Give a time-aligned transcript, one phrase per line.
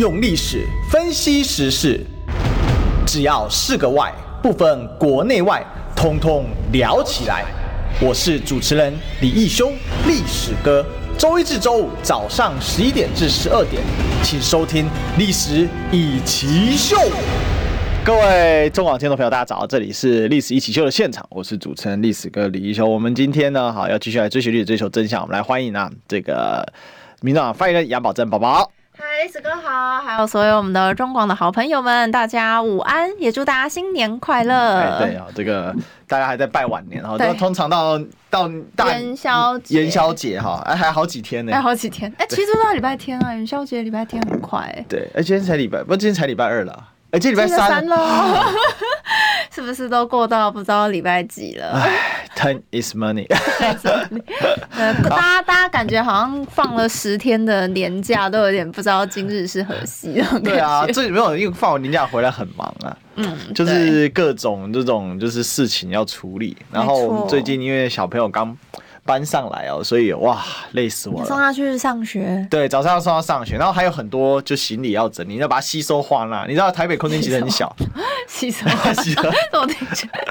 [0.00, 2.00] 用历史分析时事，
[3.06, 4.10] 只要是个“外”，
[4.42, 5.62] 不分国内外，
[5.94, 7.44] 通通聊起来。
[8.00, 9.70] 我是主持人李义修，
[10.06, 10.82] 历史哥。
[11.18, 13.82] 周一至周五早上十一点至十二点，
[14.22, 14.86] 请收听
[15.18, 16.96] 《历史一起秀》。
[18.02, 22.86] 各位中广听众朋友，大家早，这里是《历史一起秀》的现场，我是主持人历史哥李义修。
[22.86, 25.20] 我们今天呢，好要继续来追寻历史，追求真相。
[25.20, 26.66] 我们来欢迎啊，这个
[27.20, 28.72] 民众党发言人杨宝珍宝宝。
[29.02, 34.76] 嗨，历史哥好，还有所有我们的中广的好朋友们，大家午安，也祝大家新年快乐。
[34.76, 35.74] 哎，对啊，这个
[36.06, 38.46] 大家还在拜晚年哈，都通常到到
[38.76, 44.70] 大元宵节，元宵节哈，哎，还好几天呢，还好几天，哎，其实都到礼拜天啊，元宵节礼拜天很快。
[44.86, 48.46] 对，哎，今天才礼拜，不，今天才礼拜二了，哎，今天礼拜三了，
[49.52, 51.84] 是不是都过到不知道礼拜几了
[52.36, 53.26] ？Time is money。
[54.70, 60.40] 呃， 大家大家感觉好像放了十天的年假，都有点不知道今日是何夕的。
[60.40, 62.96] 对啊，这没有，因为放完年假回来很忙啊。
[63.16, 66.56] 嗯，就是各种这种就是事情要处理。
[66.70, 68.56] 然后最近因为小朋友刚
[69.04, 71.26] 搬上来哦，所以哇，累死我了。
[71.26, 72.46] 送他去上学。
[72.50, 76.44] 对，早上要送他上学，然后还有很多就行李要整理，你要把它吸收化纳。
[76.46, 77.74] 你知道台北空间其实很小，
[78.28, 78.66] 吸收
[79.02, 79.22] 吸收，
[79.60, 80.24] 我听起来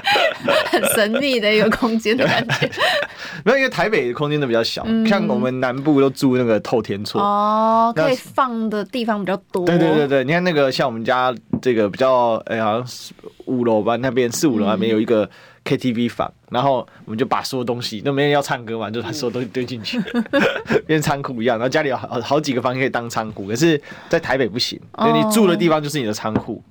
[0.66, 2.70] 很神秘的一个空间的感觉。
[3.44, 9.64] 没有，因为台北的空间都比较小，嗯、像我们南部都住那个透天厝哦，可以放的地方比较多。
[9.66, 13.12] 对对对对，你看那个像我们家这个比较，哎、欸，好像是
[13.46, 15.28] 五楼吧，那边四五楼那边有一个。
[15.76, 20.00] KTV 房，然后我们就把所有东西那没人要唱歌嘛，就把所有东西堆进去，
[20.86, 21.56] 变仓库一样。
[21.58, 24.80] 然后家里有好好几个房可以当仓库，可是在台北不行，
[25.14, 26.62] 你住的地方就是你的仓库。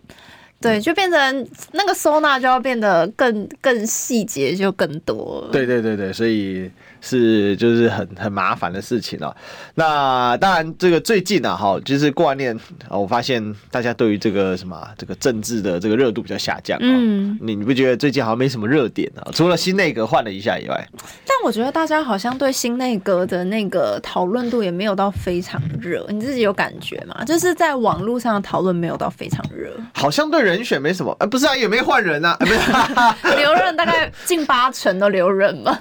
[0.62, 5.48] 对，就变成那个收纳就要变得更更细节，就更多。
[5.52, 6.70] 对对对对，所以。
[7.02, 9.36] 是，就是很很麻烦的事情哦。
[9.76, 12.58] 那当然，这个最近啊，哈，就是过完年，
[12.90, 16.78] 我发现大家对于这个什么这个政治的这个热度比较下降。
[16.82, 19.32] 嗯，你你不觉得最近好像没什么热点啊？
[19.34, 20.88] 除了新内阁换了一下以外，
[21.26, 26.06] 但我觉得大家好像对新内阁的那个讨论度也没有到非常热。
[26.10, 27.24] 你自己有感觉吗？
[27.26, 31.16] 就是在网络上的讨论没有到非常热，好像对人选没什么。
[31.20, 32.60] 哎，不是啊，也没换人啊，不是
[33.38, 35.80] 留任大概近八成都留任嘛。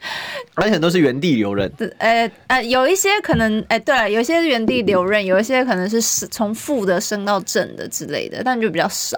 [0.54, 9.16] 而且都是原地留任，呃呃，有一些可能，哎、欸，对了，有一些是原地留任，有一些可能是从负的升到正的之类的，但就比较少。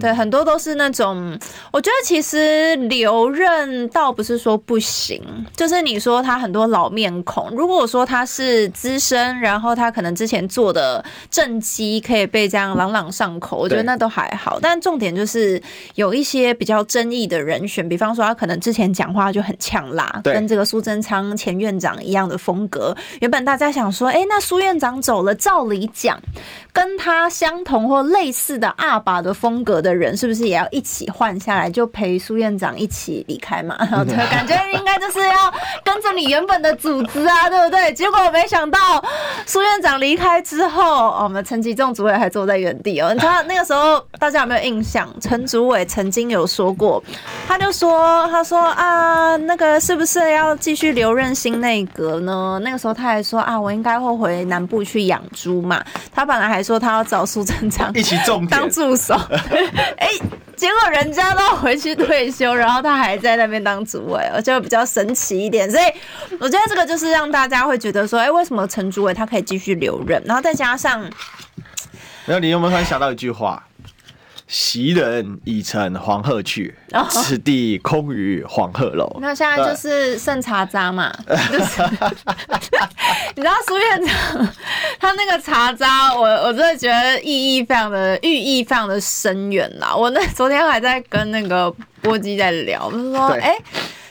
[0.00, 1.38] 对，很多都是那种，
[1.70, 5.22] 我觉得其实留任倒不是说不行，
[5.54, 14.58] 就是你说他很多老面孔，如果说他是资深，然后他可能之前做的政绩可以被这样朗朗上口，我觉得那都还好。
[14.60, 15.62] 但重点就是
[15.94, 22.94] 有一些比较争议的人选，比方说他可能之前讲话就很呛辣，跟这个苏贞昌前院长一样的风格。
[23.20, 26.20] 原本大家想说，哎，那苏院长走了，照理讲
[26.72, 29.78] 跟他相同或类似的阿爸的风格。
[29.78, 33.76] 的人是不是也要一起换下来，就陪苏院长一起离开嘛？
[34.04, 35.54] 对，感觉应该就是要
[35.84, 37.92] 跟着你原本的组织啊，对不对？
[37.94, 38.78] 结果没想到
[39.46, 43.12] 苏院长离开之后，我们陈吉仲主委还坐在原地哦。
[43.14, 45.08] 你知道那个时候大家有没有印象？
[45.20, 47.00] 陈主委曾经有说过，
[47.46, 55.84] 他就说：“他说啊，那个是不是要继续留任新内阁呢？”那个时候他还说：“啊，我应该会回南部去养猪嘛。”
[56.14, 59.14] 他本来还说他要找苏贞昌一起种当助手。
[59.98, 60.08] 哎，
[60.56, 65.70] 结果人家都回去退休，然后他还在那边当主委，我就比较神奇一点。
[65.70, 65.84] 所以
[66.40, 70.22] 我觉得这个就是让大家会觉得说，哎，为什么陈主委他可以继续留任？
[70.24, 71.00] 然后再加上，
[72.26, 73.64] 然后你有没有突然想到一句话？
[74.48, 76.74] 袭人已乘黄鹤去，
[77.10, 79.18] 此地空余黄鹤楼。
[79.20, 81.14] 那现在就是剩茶渣嘛，
[81.52, 81.82] 就是
[83.36, 84.48] 你知道苏院长
[84.98, 89.94] 他那个茶渣，我我真的觉得意义非常的寓意非常的深远啦。
[89.94, 91.70] 我那昨天还在跟那个
[92.00, 93.50] 波基在聊，我们说哎。
[93.50, 93.62] 欸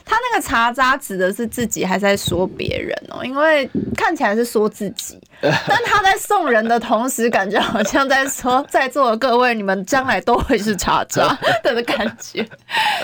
[0.07, 3.23] 他那个茶渣指的是自己，还是在说别人哦？
[3.23, 12.41] 因为看起来是说自己， 但他在送人的同时，感觉好像在说在座的各位，你们将来都会是茶渣 的感觉。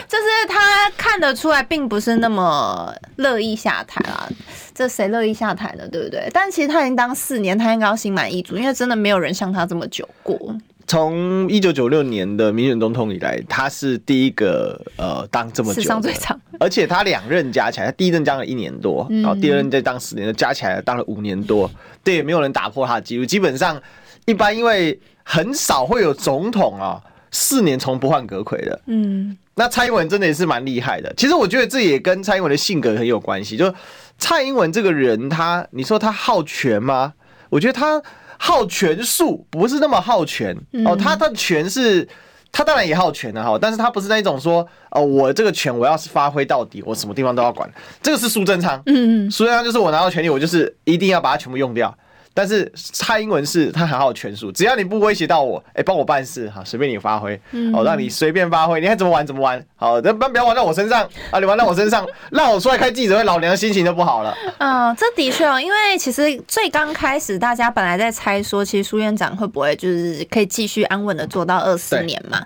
[0.08, 4.28] 就是他看得出来，并不是那么乐意下台啦。
[4.74, 5.88] 这谁乐意下台呢？
[5.88, 6.28] 对不对？
[6.34, 10.56] 但其实他已经当四年，他应该要心满意足，因为真的没有人像他这么久过。
[10.86, 21.72] 从一九九六年的民选总统以来，他是第一个呃当这么久，史上最长，而且他两任加起来，他第一任当了一年多，然后第二任再当四年，加起来当了五年多，
[22.04, 23.26] 对，没有人打破他的记录。
[23.26, 23.82] 基本上，
[24.26, 27.02] 一般因为很少会有总统啊
[27.32, 31.12] 四年从不换阁揆的，嗯，那蔡英文真的也是蛮厉害的。
[31.16, 33.56] 其实我觉得这也跟蔡英文的性格很有关系。
[33.56, 33.74] 就
[34.20, 37.14] 蔡英文这个人，他你说他好权吗？
[37.50, 38.04] 我觉得他。
[38.46, 40.54] 好权术，不是那么好权
[40.84, 40.94] 哦。
[40.98, 42.06] 他的权是，
[42.52, 47.72] 他当然也好权的哈，但是他不是那一种说，哦，我这个权我要是发挥到底，我什么地方都要管。
[48.02, 51.98] 这个是苏贞昌，嗯嗯，苏贞昌就是我拿到权力，我就是一定要把它全部用掉。
[52.34, 57.40] 但是蔡英文是他很好权术，只要你不威胁到我，哎，帮我办事哈，随便你发挥，
[57.74, 64.36] 哦，让你随便发挥，你看怎么玩怎么玩，好，那不要玩到我身上啊，你玩到我身上，让我出来开记者会，老娘心情就不好了。
[64.60, 72.44] 嗯，这的确哦，因为其实最刚开始大家本来在猜说，其实苏院长会不会就是可以继续安稳的做到二四年嘛？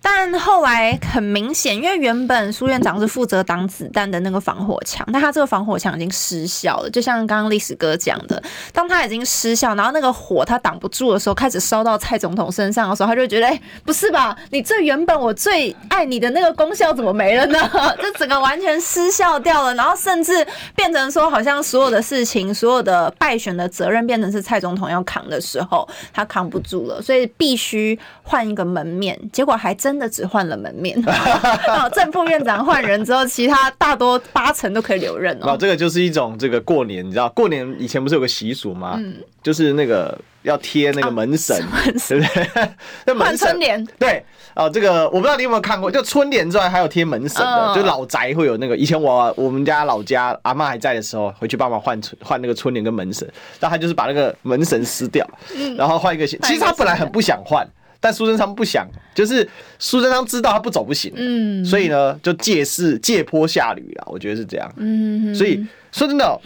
[0.00, 8.42] 但后来很明显，因为原本苏院长是负责挡子弹的那个防火墙，但他这个防火墙已经失效了，就像刚刚历史哥讲的，
[8.72, 14.36] 当他已经失效，然后那个火它挡不住的时候，开始烧到蔡总统身上的时候，他就觉得，哎、欸，不是吧？
[14.50, 17.58] 你最原本我最爱你的那个功效怎么没了呢？
[18.02, 29.18] 就整个完全失效掉了，然后甚至变成说，好像所有的事情，所有的败选的责任变成是蔡总统要扛的时候，他扛不住了，所以必须换一个门面。
[29.32, 31.00] 结果还真的只换了门面，
[31.94, 35.56] 正副院长换人之后，其他大多八成都可以留任哦。
[35.58, 38.94] 这个就是一种这个过年，你知道，过年以前不是有个习俗吗？
[38.98, 39.13] 嗯。
[39.42, 42.68] 就是那个要贴那个门神，啊、对不对？
[43.06, 44.24] 那门神联对
[44.54, 48.76] 啊，这个我不知道你有没有看过，就春联之外还有贴门神的，呃、就老宅会有那个。
[48.76, 53.28] 以前我我们家老家阿妈还在的时候，回去帮忙换春换那个春联跟门神，
[53.58, 56.38] 但他就是把那个门神撕掉，嗯、然后换一个新。
[56.42, 57.66] 其实他本来很不想换，
[58.00, 66.40] 但苏贞昌不想，就是苏贞昌知道他不走不行，嗯，所以呢就借势借坡下驴啊，我觉得是这样，嗯，所以说真的、喔。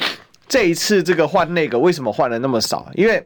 [0.48, 2.90] 这一次这个换那个为什么换了那么少？
[2.94, 3.22] 因为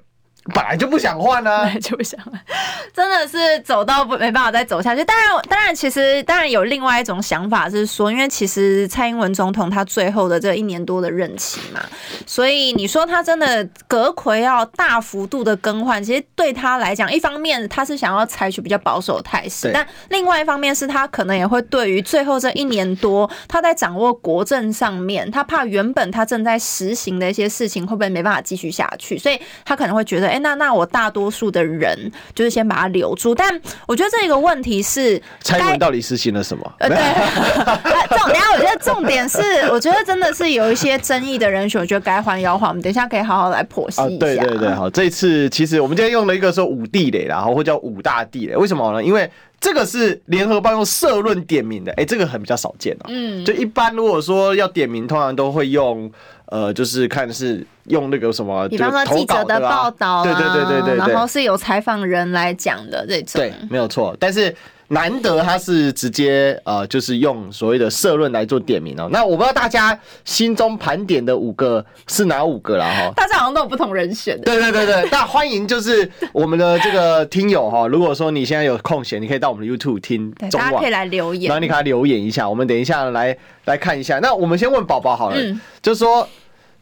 [0.55, 2.33] 本来就不想换呢、啊， 本来就不想换，
[2.93, 5.05] 真的是走到不没办法再走下去。
[5.05, 11.81] 当然，当然，其实当然有另外一种想法是说，因为其实蔡英文总统他最后的这一年多的任期嘛，
[12.27, 30.32] 所以你说他真的阁揆要大幅度的更换，其实对他来讲，一方面他是想要采取比较保守的态势，但另外一方面是他可能也会对于最后这一年多他在掌握国政上面，他怕原本他正在实行的一些事情会不会没办法继续下去，所以他可能会觉得。
[30.33, 36.73] 哎，那那我大多数的人就是先把它留住，但我觉得这个问题是蔡英文到底实行了什么？
[36.79, 36.97] 呃，对，
[38.17, 39.41] 重点我觉得重点是，
[39.71, 44.19] 我觉得真的是有一些争议的人选，我觉得该换要换，我们等一下可以好好来剖析一下。
[44.19, 49.05] 对对对，好，这一次其实我们今天用了一个说五地雷，然后或叫五大地雷，为什么呢？
[49.05, 49.31] 因为
[49.61, 53.07] 这个是联合报用社论点名的，哎，这个很比较少见哦。
[53.09, 56.11] 嗯，就一般如果说要点名，通常都会用。
[56.47, 64.17] 呃，就是看是用那个什么，比方说记者的报道，对对对对对，然后是有采访人来讲的这种，对，没有错。
[64.21, 64.55] 但是
[64.89, 69.09] 难得他是直接呃，就是用所谓的社论来做点名哦。
[69.11, 73.11] 那我不知道大家心中盘点的五个是哪五个了哈？
[73.17, 74.39] 大家好像都有不同人选。
[74.43, 84.19] 对对对对，那欢迎就是我们的这个听友哈，如果说你现在有空闲，你可以到我们的 YouTube 听中网，大家可以来留言，然后你给他留言一下，我们等一下来来看一下。
[84.19, 86.29] 那我们先问宝宝好了，嗯、就是说。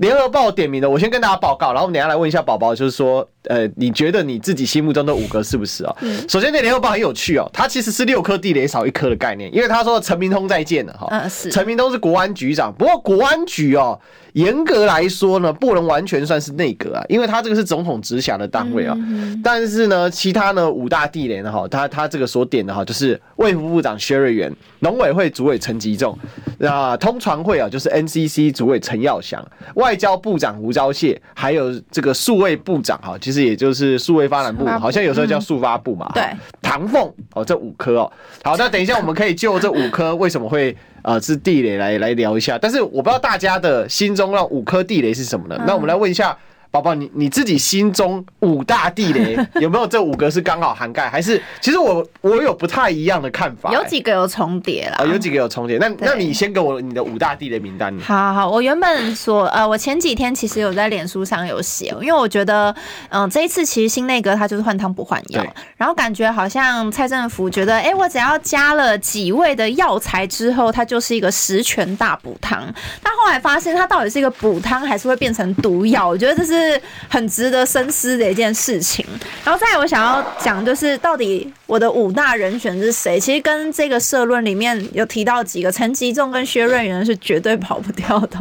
[0.00, 5.96] 联合报点名的，我先跟大家报告，然后我们等下来问一下宝宝，就是说，呃，你觉得你自己心目中的五个是不是啊？
[6.02, 11.06] 嗯、首先，那联合报很有趣哦，它其实是六颗地雷少一颗的概念，因为他说陈明通再见了哈。
[11.10, 11.50] 嗯，是。
[11.50, 13.98] 陈明通是国安局长，不过国安局哦。
[14.34, 18.96] 严格来说呢，不能完全算是内阁啊，因为他这个是总统直辖的单位啊。
[19.42, 26.16] 但是呢，其他呢五大地雷呢，哈，他他这个所点的哈，就是卫福部长薛瑞元，农委会主委陈吉仲，
[26.58, 29.44] 那通传会啊，就是 NCC 主委陈耀祥，
[29.74, 36.10] 外交部长吴钊燮，还有这个数位部长哈，其实也就是数位发展部，好像有时候叫数发部嘛。
[36.12, 36.24] 对，
[36.60, 38.12] 唐凤哦，这五颗哦。
[38.42, 40.76] 好，那等一下我们可以就这五颗为什么会。
[41.02, 45.56] 啊、呃，是地雷来来聊一下，但是我不知道大家的心中那五颗地雷是什么呢？
[45.58, 46.36] 嗯、那我们来问一下。
[46.70, 51.10] 宝宝，你你自己心中五大地雷 有没有这五个是刚好涵盖？
[51.10, 53.74] 还是其实我我有不太一样的看法、欸？
[53.74, 55.78] 有几个有重叠了、哦，有几个有重叠。
[55.78, 57.92] 那那你先给我你的五大地雷名单。
[57.98, 62.70] 好好好，我原本说呃，我前几天其实有在脸书上有写，因为我觉得
[63.08, 65.44] 嗯、呃，这一次其实新内阁他就是换汤不换药，
[65.76, 72.62] 然后感觉好像蔡政府觉得，哎、欸，我只要加了几味的药材之后，它就是一个十全大补汤。
[73.02, 76.08] 但后来发现，它到底是一个补汤，还是会变成毒药？
[76.08, 76.80] 我觉得这是。
[77.08, 79.04] 很值得深思的一件事情。
[79.44, 83.20] 然后再来，我想要讲就是，到底我的五大人选是谁？
[83.20, 88.38] 其实跟这个社论里面有提到几个，陈吉仲跟薛润元是绝对跑不掉的。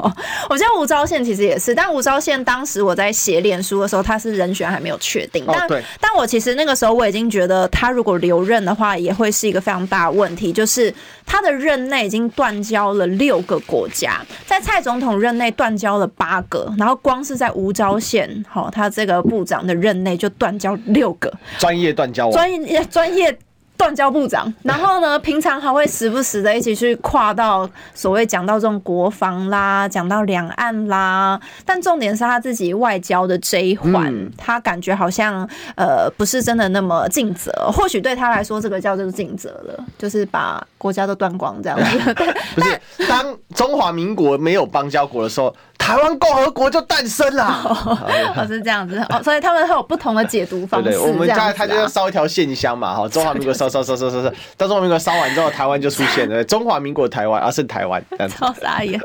[0.50, 5.46] 我觉得吴钊宪其实也是，但吴钊宪当时我在写脸书的时候，他是人选还没有确定。
[5.46, 5.68] 但
[6.02, 10.92] 但我其实那个时候我已经觉得，他如果留任的话，也会是一个非常大的问题，就是
[11.24, 23.19] 他的任内已经断交了六个国家，在蔡总统任内断交了八个，然后光是在吴钊宪，好，他这个部长的任内就断交六个，专业断交，专业专业。
[23.20, 23.42] нет,
[23.80, 42.14] 断交部长，然后呢，平常还会时不时的一起去跨到所谓讲到这种国防啦，讲到两岸啦，但重点是他自己外交的这一环，嗯、他感觉好像呃不是真的那么尽责，或许对他来说这个叫做尽责了，就是把国家都断光这样子。
[42.56, 45.56] 不是， 当中华民国没有邦交国的时候。
[45.78, 47.46] 台湾共和国就诞生了，
[48.36, 50.90] 哦，是这样子哦，所以他们会有不同的解读方式。
[50.90, 58.36] 对，我们家他就要烧一条线香嘛，哈，中华民国烧烧烧烧烧烧，到中华民国烧完之后，台湾就出现了，中华民国台湾，而是台湾，这样子。
[58.36, 59.00] 超傻眼。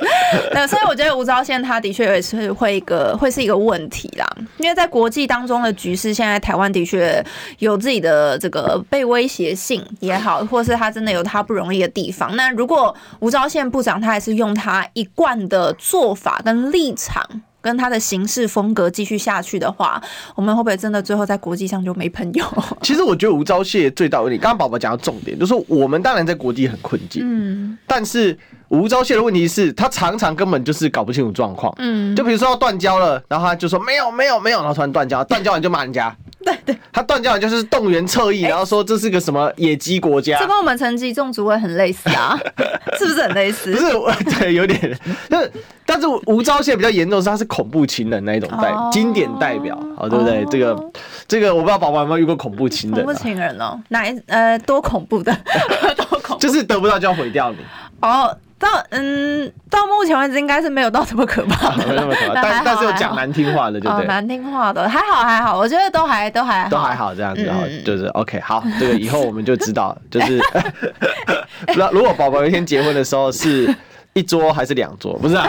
[0.52, 7.24] 对，所以我觉得吴钊宪他的确也是会一个会是一个问题啦，因为在国际当中的局势，现在台湾的确
[7.58, 12.34] 有自己的这个被威胁性也好，或是他真的有他不容易的地方。
[12.36, 17.22] 那如果吴钊宪部长他还是用他一贯的做法跟立场
[17.64, 19.98] 跟他的行事风格继续下去的话，
[20.34, 22.44] 我们会不会真的最后在国际上就没朋友？
[22.82, 36.14] 其实我觉得吴钊燮最大问题，刚刚宝宝讲到重点就是说，我们当然在国际很困境，嗯，但是吴钊燮的问题是他常常根本就是搞不清楚状况，嗯，就比如说要断交了，然后他就说没有没有没有，然后突然断交，断交完就骂人家。
[36.44, 42.38] 对对，他断交就是动员侧翼，然后说这是个什么野鸡国家，这跟我们陈吉仲主委很类似啊，
[42.98, 43.72] 是不是很类似？
[43.72, 44.98] 不是，对，有点。
[45.28, 45.50] 但
[45.86, 50.44] 但是吴钊燮比较严重是，他是恐怖情人那一种代经典代表，好，对不对？
[50.50, 50.90] 这个
[51.26, 53.04] 这个我不知道宝宝有没有遇过恐怖情人？
[53.04, 55.34] 恐怖情人哦，哪一呃多恐怖的？
[55.96, 56.38] 多恐怖？
[56.38, 57.58] 就是得不到就要毁掉你。
[58.02, 58.36] 哦。
[58.58, 70.40] 到嗯，到目前为止应该是没有到这么可怕的，没那么可怕， 但但是有讲难听话的，就对，难听话的还好还好，我觉得都还都还都还好这样子，然后就是 OK 好，这个以后我们就知道，就是
[71.76, 73.74] 那如果宝宝有一天结婚的时候是。
[74.14, 75.18] 一桌还是两桌？
[75.18, 75.48] 不是啊，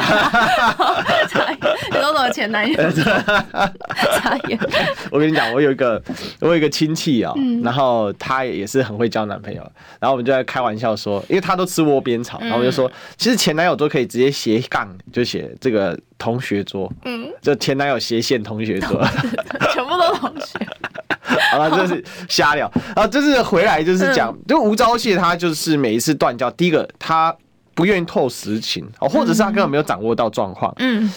[1.92, 2.78] 你说什么前男友？
[5.12, 6.02] 我跟你讲，我有一个，
[6.40, 7.32] 我有一个亲戚啊，
[7.64, 9.62] 然后他也是很会交男朋友，
[10.00, 19.00] 然后我们就在开玩笑说，因为他都吃窝边草，然后我就说，其实前男友都可以直接斜杠，就写这个同学桌，嗯，就前男友斜线同学桌，
[19.74, 20.58] 全部都同学。
[21.52, 27.36] 好了，这是瞎聊啊，就是回来就是讲，就吴钊燮他就是每一次断交，第一个他。
[27.76, 31.12] 不愿意透实情哦，或者是他根本没有掌握到状况，嗯，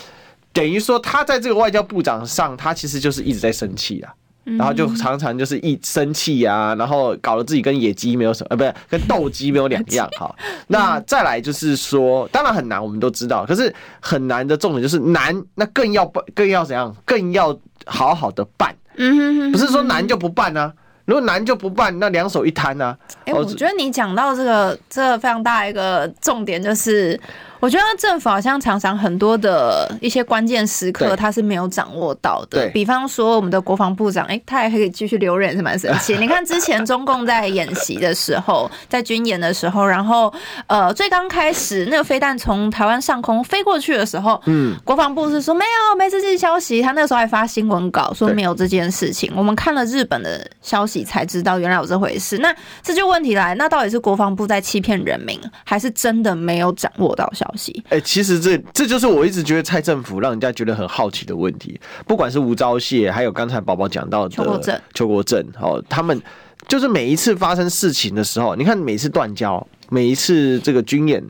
[0.53, 4.13] 等于说他在这个外交部长上，他其实就是一直在生气啊，
[4.45, 10.09] 然后就常常就是一生气啊，然后搞得自己跟野鸡没有什么，呃，不是跟斗鸡没有两样。
[10.19, 10.35] 哈。
[10.67, 20.73] 那再来就是说，当然很难，我们都知道，可是很难的重点就是难，那更要办，更要怎样，更要好好的办，嗯，不是说难就不办呢？
[21.09, 22.95] 如果难就不办，那两手一摊啊？
[23.25, 27.19] 哎，我觉得你讲到这个，这个非常大一个重点就是。
[27.61, 32.69] 我觉得政府好像常常很多的一些关键时刻，他是没有掌握到的。
[32.69, 36.17] 比方说，我们的国防部长，哎，他还可以继续留任，是蛮神奇。
[36.19, 40.33] 你看之前中共在演习的时候，在军演的时候，然后
[40.67, 46.81] 呃，最刚开始那个飞弹从台湾上空飞过去的时候，嗯，国防部是说没有，没这件消息。
[46.81, 49.33] 他那时候还发新闻稿说没有这件事情。
[49.35, 52.39] 我们看了日本的消息才知道原来有这回事。
[52.39, 57.83] 那这就问题来，那到底是国防部在欺骗人民，还是真的没有掌握到消息？
[57.87, 61.81] 哎、欸，其实这这就是我一直觉得蔡政府让人家觉得很好奇的问题。
[62.07, 66.21] 不管是吴钊燮，还有刚才宝宝讲到的邱国正，邱国正，哦，他们
[66.67, 71.23] 就是每一次发生事情的时候，你看每一次断交，每一次这个军演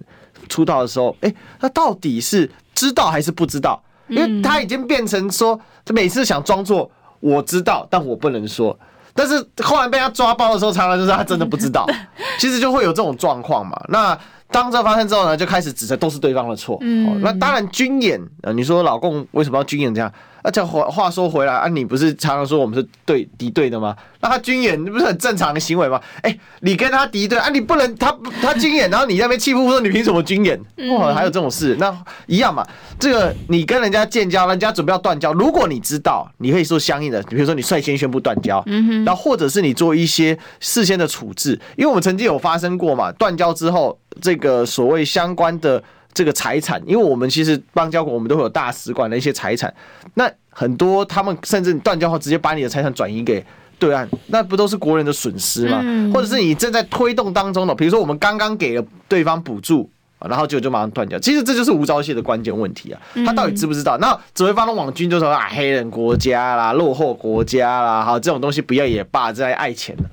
[0.48, 3.82] 出道的时候，哎、欸，他到底是知道还是不知道？
[4.08, 8.78] 因为他已经变成说，他每次想装作我知道，但我不能说。
[9.18, 11.84] 但是后来被他抓包的时候，常常就是他真的不知道。
[12.38, 13.76] 其实就会有这种状况嘛。
[13.88, 14.16] 那。
[14.50, 16.78] 当这发生之后呢，就开始指责都是对方的错。
[16.80, 20.10] 嗯，那当然军演，呃，你说老共为什么要军演这样？
[20.48, 23.94] 而且话话说回来啊，你不是常常说我们是对敌对的吗？
[24.20, 26.00] 那他军演，那不是很正常的行为吗？
[26.22, 30.58] 哎、欸，你跟他敌对啊，你不能他 他军演，然后你在那边气呼呼说你凭什么军演？
[30.90, 31.76] 哇，还有这种事？
[31.78, 31.94] 那
[32.26, 32.66] 一样嘛。
[32.98, 45.84] 这个你跟人家建交，人家准备要断交，如果你知道，你可以说相应的，比如说你率先宣布断交，嗯，然后或者是你做一些事先的处置，因为我们曾经有发生过嘛，断交之后这个所谓相关的。
[46.18, 49.72] 这个财产，因为我们其实邦交国，我们都会有大使馆的一些财产。
[50.14, 53.40] 那很多他们甚至断交后，直接把你的财产转移给
[53.78, 55.78] 对岸，那不都是国人的损失吗？
[55.80, 61.16] 嗯、或者是你正在推动当中的，比如说我们刚刚给了对方补助，然后结果就马上断掉。
[61.20, 63.96] 其实这就是吴钊燮的关键问题啊，他到底知不知道？
[63.98, 70.04] 嗯、那指挥发动网军就说啊，黑人国家啦，落后国家啦，好，这种东西不要也罢，这爱钱了。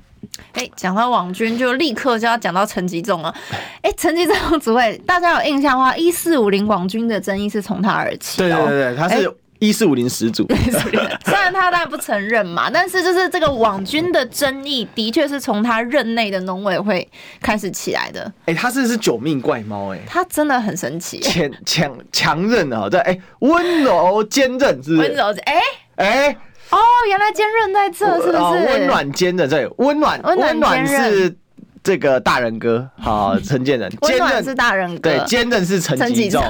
[0.52, 3.34] 哎，讲到网军，就立刻就要讲到陈吉仲了。
[3.82, 8.38] 哎，陈吉仲主委，大家有印象的话，一四五零网军的争议是从他而起。
[8.38, 9.32] 对对对，他是。
[9.58, 10.46] 一四五零始祖，
[11.24, 17.08] 虽然他当然不承认嘛，但是就是这个网军的争议，的确是从他任内的农委会
[17.40, 18.20] 开始起来的。
[18.40, 25.08] 哎、欸，他是是九命怪猫，哎，他真的很神奇，强强强韧啊，对，哎，温柔坚韧，是不是？
[25.08, 25.58] 温柔，哎
[25.96, 26.36] 哎，
[26.70, 28.66] 哦，原来坚韧在这，是不是？
[28.66, 31.36] 温暖坚韧，对，温暖温暖是。
[31.86, 36.42] 这个大人哥，好， 陈建仁，坚韧是大人哥，对，坚韧是陈吉仲，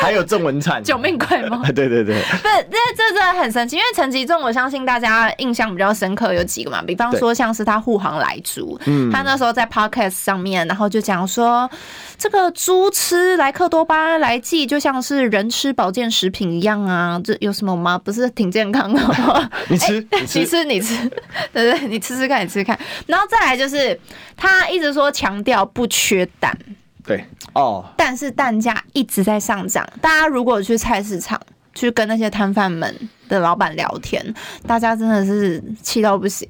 [0.00, 11.70] 还有郑文灿， 九命怪猫，对 对对，这这真的很神奇，因为陈吉仲，我相信大家印象比较深刻有几个嘛，比方说像是他护航莱猪，嗯，他那时候在 Podcast 上面，然后就讲说，
[12.16, 17.98] 这个猪吃莱克多巴胺来剂就像是人吃保健食品一样啊，这有什么吗？
[18.02, 19.50] 不是挺健康的吗？
[19.68, 21.10] 你吃，你吃，你吃，
[21.52, 24.00] 对对，你吃吃看，你吃吃看，然后再来就是
[24.34, 24.61] 他。
[24.62, 26.56] 他一直说强调不缺蛋，
[27.04, 29.84] 对哦，但是蛋价一直在上涨。
[30.00, 31.40] 大家如果去菜市场
[31.74, 32.96] 去跟那些摊贩们
[33.28, 34.24] 的老板聊天，
[34.64, 36.48] 大家真的是气到不行。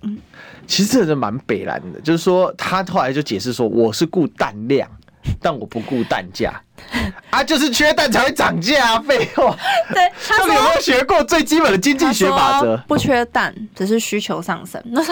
[0.66, 4.87] 其实这人蛮北蓝的，就是说他后来就解释说，我是顾蛋量，
[5.40, 6.61] 但我不顾蛋价。
[7.31, 8.99] 啊，就是缺蛋才会涨价啊！
[9.07, 9.57] 废话，
[9.93, 12.77] 对，他有没有学过最基本的经济学法则？
[12.87, 14.83] 不缺蛋，只是需求上升。
[14.87, 15.03] 那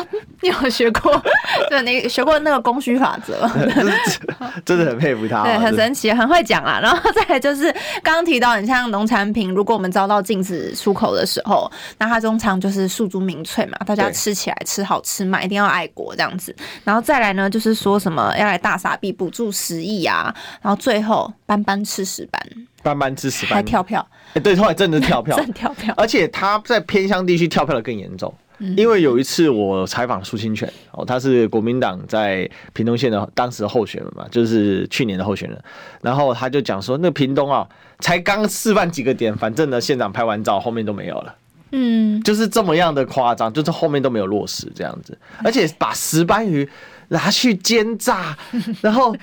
[0.42, 1.22] 你有学过？
[1.70, 3.48] 对，你学过那个供需法则？
[4.66, 6.78] 真的很佩服他，对，很神奇，很会讲啊。
[6.82, 7.72] 然后再来就是
[8.02, 16.54] 刚刚提到，你像农产品，如果我们遭到禁止出口的时候，那它通常就是诉诸民粹嘛，大家吃起来吃好吃嘛，一定要爱国这样子。
[16.84, 22.42] 然后再来呢，就是说什么要来大傻逼补助十亿啊，然后最后班班吃屎班，
[22.82, 28.32] 班班吃屎班还跳票，哎、欸，对，后来真的是跳票， 真跳票，而且他在偏乡地区跳票的更严重。
[28.62, 35.58] 嗯、因为有一次我采访苏清泉哦，他是国民党在屏东县的当时的候选人嘛，就是去年的候选人，
[36.02, 37.66] 然后他就讲说，那屏东啊，
[38.00, 41.34] 才刚示范几个点，反正呢，县长拍完照后面都没有了，
[41.72, 46.68] 嗯，就是这么样的夸张，就是后面都没有落实这样子， 而且把石斑鱼
[47.08, 48.36] 拿去煎炸，
[48.82, 49.16] 然后。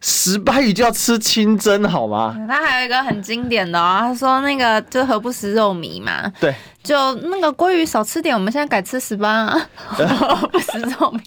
[0.00, 2.36] 石斑鱼就要吃清蒸好吗？
[2.48, 6.30] 他还有一个很经典的哦，他说那个就何不食肉糜嘛？
[6.40, 9.68] 对，就那个鲑鱼少吃点，我们现在改吃石斑啊，
[10.52, 11.20] 不食肉糜。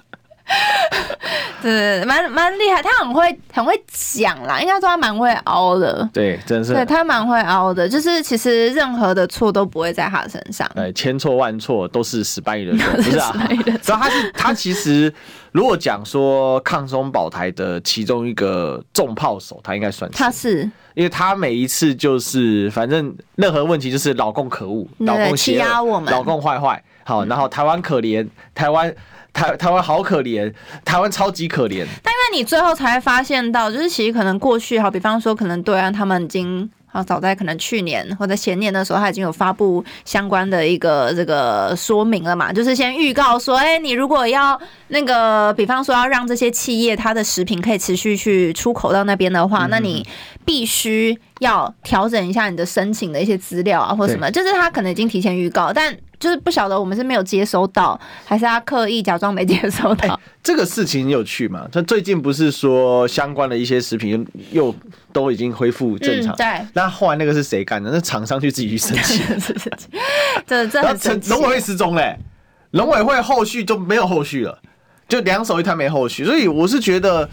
[1.62, 6.10] 对，蛮蛮厉害，他很会很会讲啦，应该说他蛮会凹的。
[6.14, 6.74] 对，真是。
[6.74, 10.70] 对他蛮会凹的，就是其实任何的错都不会在他身上。
[10.74, 13.34] 对，千错万错都是石斑鱼的错， 不是啊？
[13.82, 15.14] 所以他是他其实
[15.52, 20.18] 如果讲说抗松保台的其中一个重炮手，他应该算是。
[20.18, 20.62] 他是，
[20.94, 26.82] 因为他每一次就是反正任何问题就是老共可恶，老共欺压我们，老共坏坏。
[27.04, 28.96] 好，然后台湾可怜，台湾。
[29.40, 30.52] 台 台湾好可怜，
[30.84, 31.86] 台湾超级可怜。
[32.04, 50.06] 但因为你最后才会发现到，就是其实可能过去，好比方说，可能对岸他们已经，好早在可能去年或者前年的时候，他已经有发布相关的一个这个说明了嘛，就是先预告说，哎，你如果要那个，比方说要让这些企业它的食品可以持续去出口到那边的话，那你
[50.44, 55.96] 必须要调整一下你的申请的一些资料啊，或什么，就是他可能已经提前预告，但。
[56.20, 60.14] 就是不晓得我们是没有接收到，还是他刻意假装没接收到？
[60.14, 61.68] 欸，这个事情很有趣嘛？
[61.72, 64.76] 他最近不是说相关的一些食品又
[65.14, 66.36] 都已经恢复正常？
[66.36, 66.68] 嗯、对。
[66.74, 67.90] 那后来那个是谁干的？
[67.90, 69.26] 那厂商去自己去申请。
[70.46, 71.30] 这这很神奇。
[71.30, 72.18] 农委会失踪嘞，
[72.72, 74.60] 农委会后续就没有后续了，
[75.10, 76.24] 就两手一摊没后续。
[76.24, 77.30] 所以我是觉得。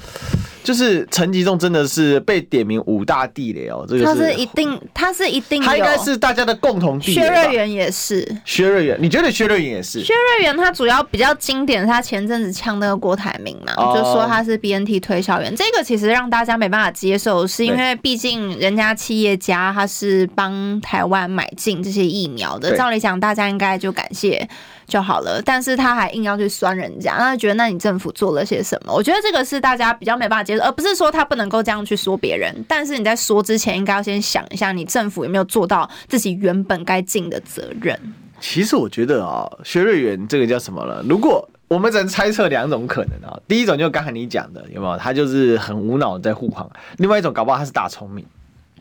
[0.67, 7.23] 就是陈吉仲真的是被点名五大地雷哦，这个他是一定， 他是一定，他应该是大家的共同地雷。
[7.23, 10.03] 薛瑞元也是，薛瑞元，你觉得薛瑞元也是？
[10.03, 24.49] 薛瑞元他主要比较经典，他前阵子呛那个郭台铭嘛，就说他是 BNT 推销员，这个其实让大家没办法接受，是因为毕竟人家企业家他是帮台湾买进这些疫苗的，照理讲大家应该就感谢。
[24.87, 28.93] 就好了，但是他还硬要去酸人家，那觉得那你政府做了些什么？
[28.93, 32.55] 我觉得这个是大家比较没办法接受，而不是说他不能够这样去说别人。
[32.69, 37.99] 但是你在说之前，应该要先想一下，你政府有没有做到自己原本该尽的责任。
[38.39, 41.03] 其实我觉得啊，薛瑞元这个叫什么了？
[41.09, 44.97] 如果我们只能猜测两种可能啊，第一种就刚才你讲的，有没有？
[44.97, 46.65] 他就是很无脑在护航；
[46.99, 48.25] 另外一种搞不好他是大聪明，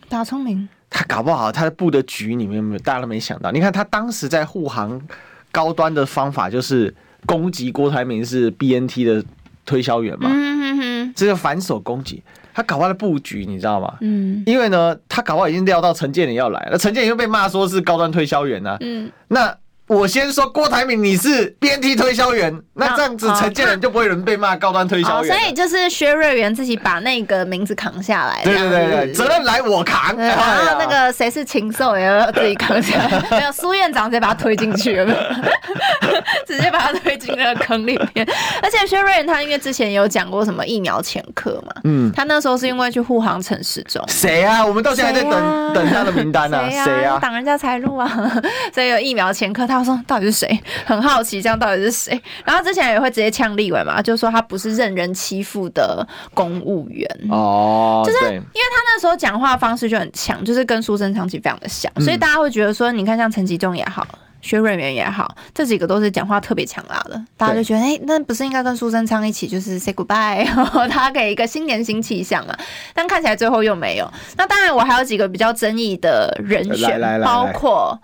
[0.07, 3.51] 大聪明，他搞不好他的布的局里面没有，大家都没想到。
[3.51, 5.01] 你看他当时在护航。
[5.55, 6.93] 高端的方法就是
[7.25, 9.23] 攻击郭台铭是 BNT 的
[9.65, 12.21] 推销员嘛，嗯哼哼，这个反手攻击，
[12.53, 13.95] 他搞坏了布局，你知道吗？
[14.01, 19.55] 嗯，因为呢，他搞坏已经料到陈建林要来了，陈建林又被骂说是高端推销员呢，嗯，那。
[19.87, 25.31] 我先说郭台铭，你是 BNT 推销员，那这样子陈建仁就不会有人被骂高端推销员。
[25.31, 28.41] 所以就是薛瑞元自己把那个名字扛下来。
[28.43, 30.17] 对对对对，责任来我扛。
[30.17, 33.23] 然后那个谁是禽兽也要自己扛下来。
[33.37, 35.35] 没有苏院长直接把他推进去了，
[36.47, 38.27] 直接把他推进那个坑里面。
[38.63, 44.03] 而且薛瑞元他因为之前有讲过什么疫苗前科嘛，嗯，他那时候是因为去护航陈时中。
[44.07, 44.65] 谁啊？
[44.65, 46.59] 我们到现在还在等等他的名单呢。
[46.71, 47.19] 谁啊？
[47.21, 48.09] 挡人家财路啊！
[48.73, 49.74] 所以有疫苗前科他。
[49.77, 50.59] 他说：“到底是谁？
[50.85, 64.07] 很好奇，这样到底是谁？”然后之前也会直接呛立委嘛，就说他不是任人欺负的公务员哦，就是因为他那时候讲话方式就很强，就是跟苏贞昌其实非常的像，所以大家会觉得说，你看像陈吉仲也好。
[64.45, 70.45] 薛瑞元也好，这几个都是讲话特别强辣的，大家就觉得，哎、欸，那不是应该跟苏贞昌一起就是 say goodbye，
[70.87, 72.55] 他给一个新年新气象嘛？
[72.93, 74.07] 但看起来最后又没有。
[74.37, 77.99] 那当然，我还有几个比较争议的人选，来来来来包括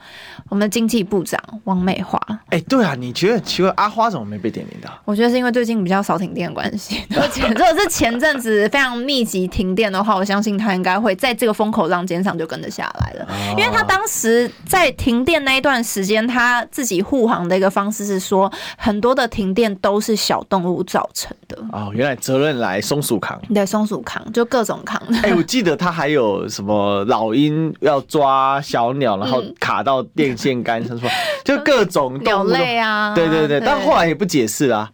[0.50, 2.20] 我们的经济部长王美华。
[2.48, 4.90] 哎、欸，对啊，你觉得奇怪，阿花怎么没被点名的？
[5.06, 7.04] 我觉得是因为最近比较少停电的关系。
[7.12, 16.31] 如果是前阵子非常密集停电的话，我相信他应该会在这个风口浪尖上就跟得下来了，因为他当时在停电那一段时间。
[16.32, 21.58] 他自己护航的一个方式是说，很多的停电都是小动物造成的。
[21.72, 25.02] 哦，原来责任来松鼠扛，对，松鼠扛就各种扛。
[25.24, 31.14] 哎、欸，我记得他还有什么老鹰要抓小鸟，然后卡到电线杆上，说、嗯、
[31.44, 33.14] 就各种动物鸟类啊。
[33.14, 34.90] 对对对，对，但后来也不解释啊。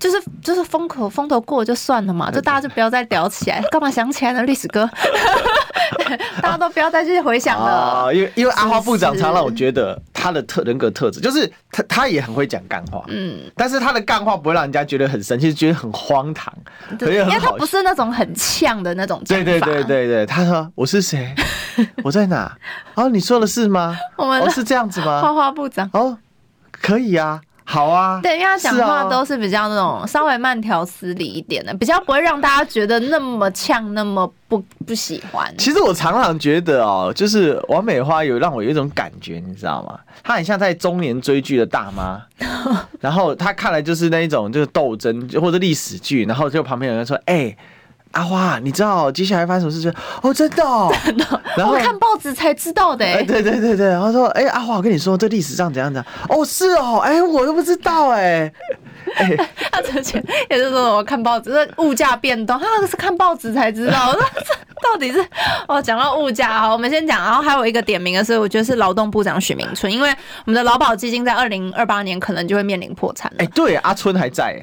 [0.00, 4.42] 就是就是风口风头过就算了嘛，就大家就不要再聊起来，干嘛想起来呢？
[4.44, 4.88] 历史哥，
[6.42, 7.70] 大家都不要再去回想了。
[7.70, 16.52] 啊、因为因为阿花部长常让我觉得他的特人格特质，就是他他也很会讲干话，嗯，但是他的干话不会让人家觉得很生气，觉得很荒唐，
[16.98, 19.22] 对，因为他不是那种很呛的那种。
[19.28, 21.34] 对对对对对，他说我是谁？
[22.02, 22.56] 我在哪？
[22.94, 23.96] 哦，你说的是吗？
[24.16, 25.20] 我们、哦、是这样子吗？
[25.20, 26.16] 花花部长哦，
[26.72, 27.40] 可以啊。
[27.70, 35.54] 好啊，对，因为他讲话都是比较那种稍微慢条斯理一点的，比较不会让大家觉得那么呛，那么不不喜欢。
[35.56, 40.00] 其实我常常觉得哦，就是王美花有让我有一种感觉，你知道吗？
[40.24, 42.20] 她很像在中年追剧的大妈，
[43.00, 47.58] 然后她看来就是那一种就是斗争或者历史剧，然后就旁边有人说，哎、欸。
[48.12, 49.92] 阿花，你知道接下来发生什么事情？
[50.22, 51.24] 哦，真的，哦， 真的。
[51.56, 53.04] 然后我看报纸才知道的。
[53.04, 53.86] 哎，对对对对。
[53.88, 56.06] 然后说，哎，阿花，我跟你说，这历史上怎样怎样。
[56.28, 58.52] 哦，是哦，哎，我都不知道， 哎。
[59.72, 64.08] 他之前也是说，我看报纸，这物价变动，他是看报纸才知道。
[64.08, 65.24] 我说 这到底是
[65.68, 67.22] 哦，讲到物价，好，我们先讲。
[67.24, 70.10] 然后还有一个点名的是，我觉得是劳动部长许明春，因为
[70.44, 73.44] 我们的劳保基金在二零二八年可能就会面临破产了。
[73.44, 74.60] 哎，对，阿春还在。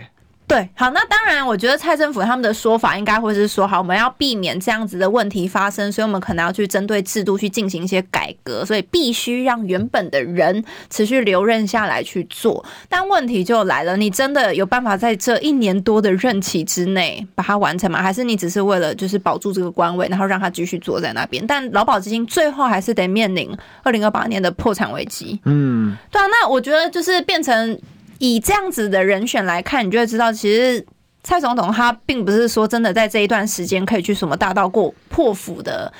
[0.48, 12.64] 对，好，那当然，我觉得蔡政府他们的说法应该会是说，好，我们要避免这样子的问题发生，所以我们可能要去针对制度去进行一些改革，所以必须让原本的人持续留任下来去做。
[12.88, 18.02] 但问题就来了，你真的有办法在这一年多的任期之内把它完成吗？
[18.02, 21.46] 还是你只是为了就是保住这个官位，然后让他继续坐在那边？
[21.46, 25.38] 但劳保基金最后还是得面临二零二八年的破产危机。
[25.44, 27.78] 嗯，对啊，那我觉得就是变成。
[28.20, 30.86] 以这样子的人选来看，你就会知道，其实
[31.24, 35.92] 蔡总统他并不是说真的在这一段时间可以去什么大刀过破釜的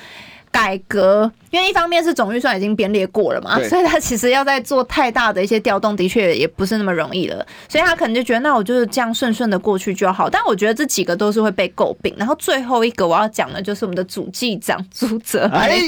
[0.50, 1.30] 改革。
[1.50, 7.46] 因为一方面是总预算已经编列过了嘛，所以他其实要再做太大的一些调动，的确也不是那么容易了。
[7.70, 10.28] 所以他可能就觉得，那我就是这样顺顺的过去就好。
[10.28, 12.14] 但我觉得这几个都是会被诟病。
[12.18, 15.46] 然后最后一个我要讲的就是我们的主计长朱泽。
[15.54, 15.80] 哎，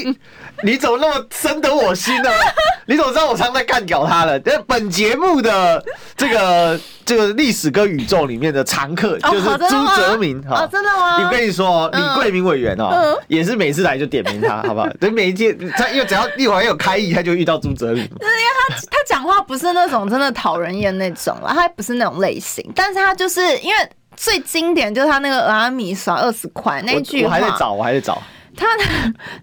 [0.63, 2.31] 你怎么那么深得我心呢？
[2.91, 4.37] 你怎么知道我常常在干掉他了？
[4.67, 5.81] 本节目的
[6.17, 10.67] 这个这个历史跟宇宙里面的常客就是朱泽明哈。
[10.69, 11.23] 真的吗？
[11.23, 14.89] 我跟你说，李桂明委员哦，也是每次来就点名他， 好不好？
[14.99, 15.53] 等，每一届。
[15.77, 17.95] 他因为只要一会儿有开议，他就遇到朱泽明。
[17.95, 22.69] 就是因为他他讲话不是那种真的讨人厌那种了，他不是那种类型。
[22.75, 28.21] 但是他就是因为最经典就是他那个俄阿米耍二十块那句话，我还在找，我还在找。
[28.55, 28.65] 他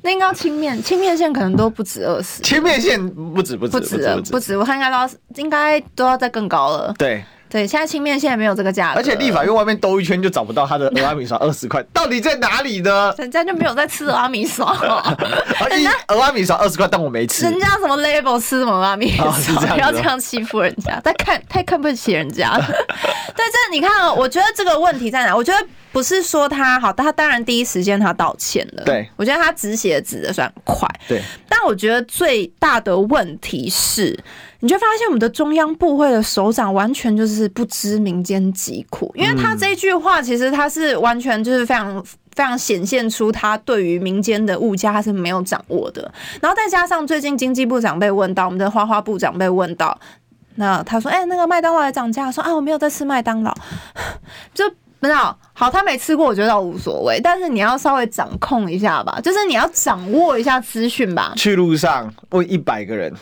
[0.03, 6.95] 那应该清面清面线可能都不止二十，清面线不止不止不止不止，不止，我看应该都要应该都要再更高了。
[6.99, 7.25] 对。
[7.49, 13.15] 对，现在清面现在没有这个价格，而且立法院外面兜一圈就找不到他的蚵仔面线二十块，到底在哪里呢？
[13.19, 14.65] 人家就没有在吃蚵仔面线，
[15.71, 17.45] 人家蚵仔面线二十块，但我没吃。
[17.45, 22.65] 人家什么 label 吃什么蚵仔面线，不要这样欺负人家，太看太看不起人家了。
[23.37, 25.35] 对，这你看，我觉得这个问题在哪？
[25.35, 28.83] 我觉得不是说他好，他当然第一时间他道歉了。
[28.85, 30.89] 对，我觉得他止血止的算快。
[31.09, 34.19] 对，但我觉得最大的问题是。
[34.61, 42.03] 你就发现我们的中央部会的首长完全就是不知民间疾苦，因为他这句话其实他是完全就是非常
[42.35, 46.11] 非常显现出他对于民间的物价他是没有掌握的。
[46.41, 49.99] 然后再加上最近经济部长被问到，我们的花花部长被问到，
[50.57, 53.55] 那他说：“哎、欸，那个麦当劳也涨价。”说：“啊，我没有在吃麦当劳。”
[54.55, 54.65] 就。
[55.01, 57.21] 不知道，好，他没吃过，我觉得倒无所谓。
[57.23, 61.33] 但是你要稍微掌控一下吧，就是你要掌握一下资讯吧。
[61.37, 63.15] 去路上问一百个人。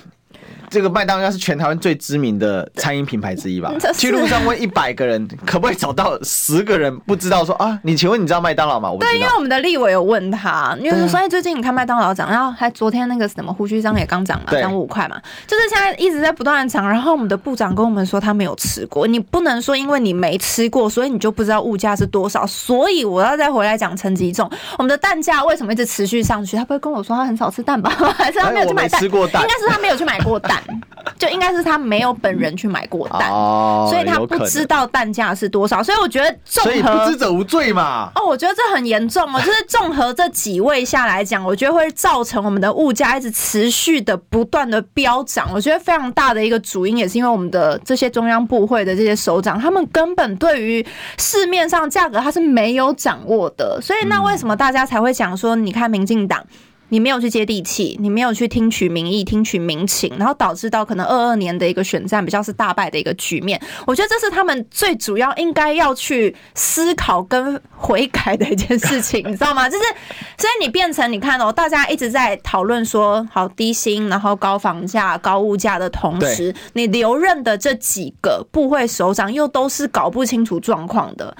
[0.77, 3.73] 这个麦当劳是全台湾最知名的餐饮品牌之一吧？
[3.97, 7.81] 去路上问一百个人，可不可以找到十个人不知道说啊？
[7.83, 8.91] 你请问你知道麦当劳吗？
[8.93, 16.87] 我对，因为我们的立委有问他，因为所以最近你看麦当劳涨，然后还昨天那个什么胡须张也刚涨嘛，涨五块嘛，就是现在一直在不断的涨。
[16.87, 22.47] 然后我们的部长跟我们说他没有吃过，你不能说因为你没吃过，所以你就不知道物价是多少。
[22.47, 26.55] 所以我要再回来讲陈吉仲，我们的蛋价为什么一直持续上去？
[26.55, 27.89] 他不会跟我说他很少吃蛋吧？
[28.19, 29.01] 还 是他没有去买蛋？
[29.01, 29.41] 吃过蛋？
[29.41, 30.63] 应该是他没有去买过蛋。
[31.19, 35.83] 就应该是他没有本人去买过蛋，哦、所以他不知道蛋价是多少。
[35.83, 38.11] 所以我觉得综合，所以不知者无罪嘛。
[38.15, 39.41] 哦，我觉得这很严重哦。
[39.41, 45.49] 就是综合这几位下来讲，我觉得会造成我们的物价一直持续的不断的飙涨。
[45.53, 50.85] 我觉得非常大的一个主因也是因为我们的这些中央部会的这些首长，他们根本对于
[51.19, 53.81] 市面上价格他是没有掌握的。
[53.81, 56.45] 所以那为什么大家才会讲说，你看民进党？
[56.89, 63.61] 你没有去接地气，你没有去听取民意、听取民情，然后导致到可能二二年的一个选战比较是大败的一个局面。
[63.87, 69.69] 我觉得这是他们最主要应该要去思考跟悔改的一件事情，你知道吗？
[69.71, 69.85] 就是
[70.39, 81.37] 所以你变成你看哦，大家一直在讨论说好低薪，然后高房价、高物价的同时，你留任的这几个部会首长又都是搞不清楚状况的。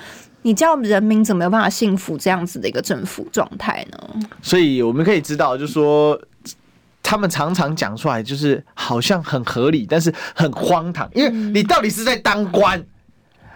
[0.47, 3.99] 你叫人民怎么有办法幸福这样子的一个政府状态呢？
[4.41, 6.17] 所以我们可以知道，就是说
[7.03, 11.11] 他们常常讲出来，就是好像很合理，但是很荒唐。
[11.15, 12.81] 因为你到底是在当官，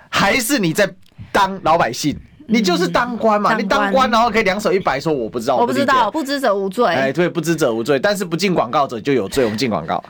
[0.09, 0.93] 还是你在
[1.31, 2.19] 当老百姓？
[2.49, 6.85] 你就是当官嘛，你当官然后可以两手一摆说我不知道，我不知道，不知者无罪。
[6.87, 9.45] 哎，对，不知者无罪，但是不进广告者就有罪。
[9.45, 10.03] 我们进广告，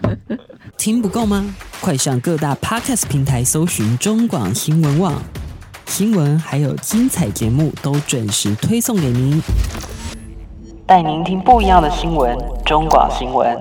[0.79, 1.45] 听不够吗？
[1.83, 5.23] 快上各大 Podcast 平台搜寻中广新闻网。
[5.90, 9.42] 新闻还有精彩节目都准时推送给您，
[10.87, 12.33] 带您听不一样的新闻。
[12.64, 13.59] 中广新闻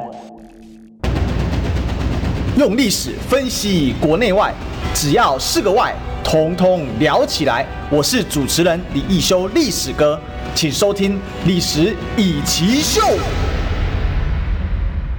[2.55, 4.53] 用历史分析国内外，
[4.93, 5.91] 只要是个“外”，
[6.23, 7.65] 统统聊起来。
[7.89, 10.21] 我是主持人李一修，历史哥，
[10.53, 11.13] 请收听
[11.47, 13.01] 《历史以奇秀》。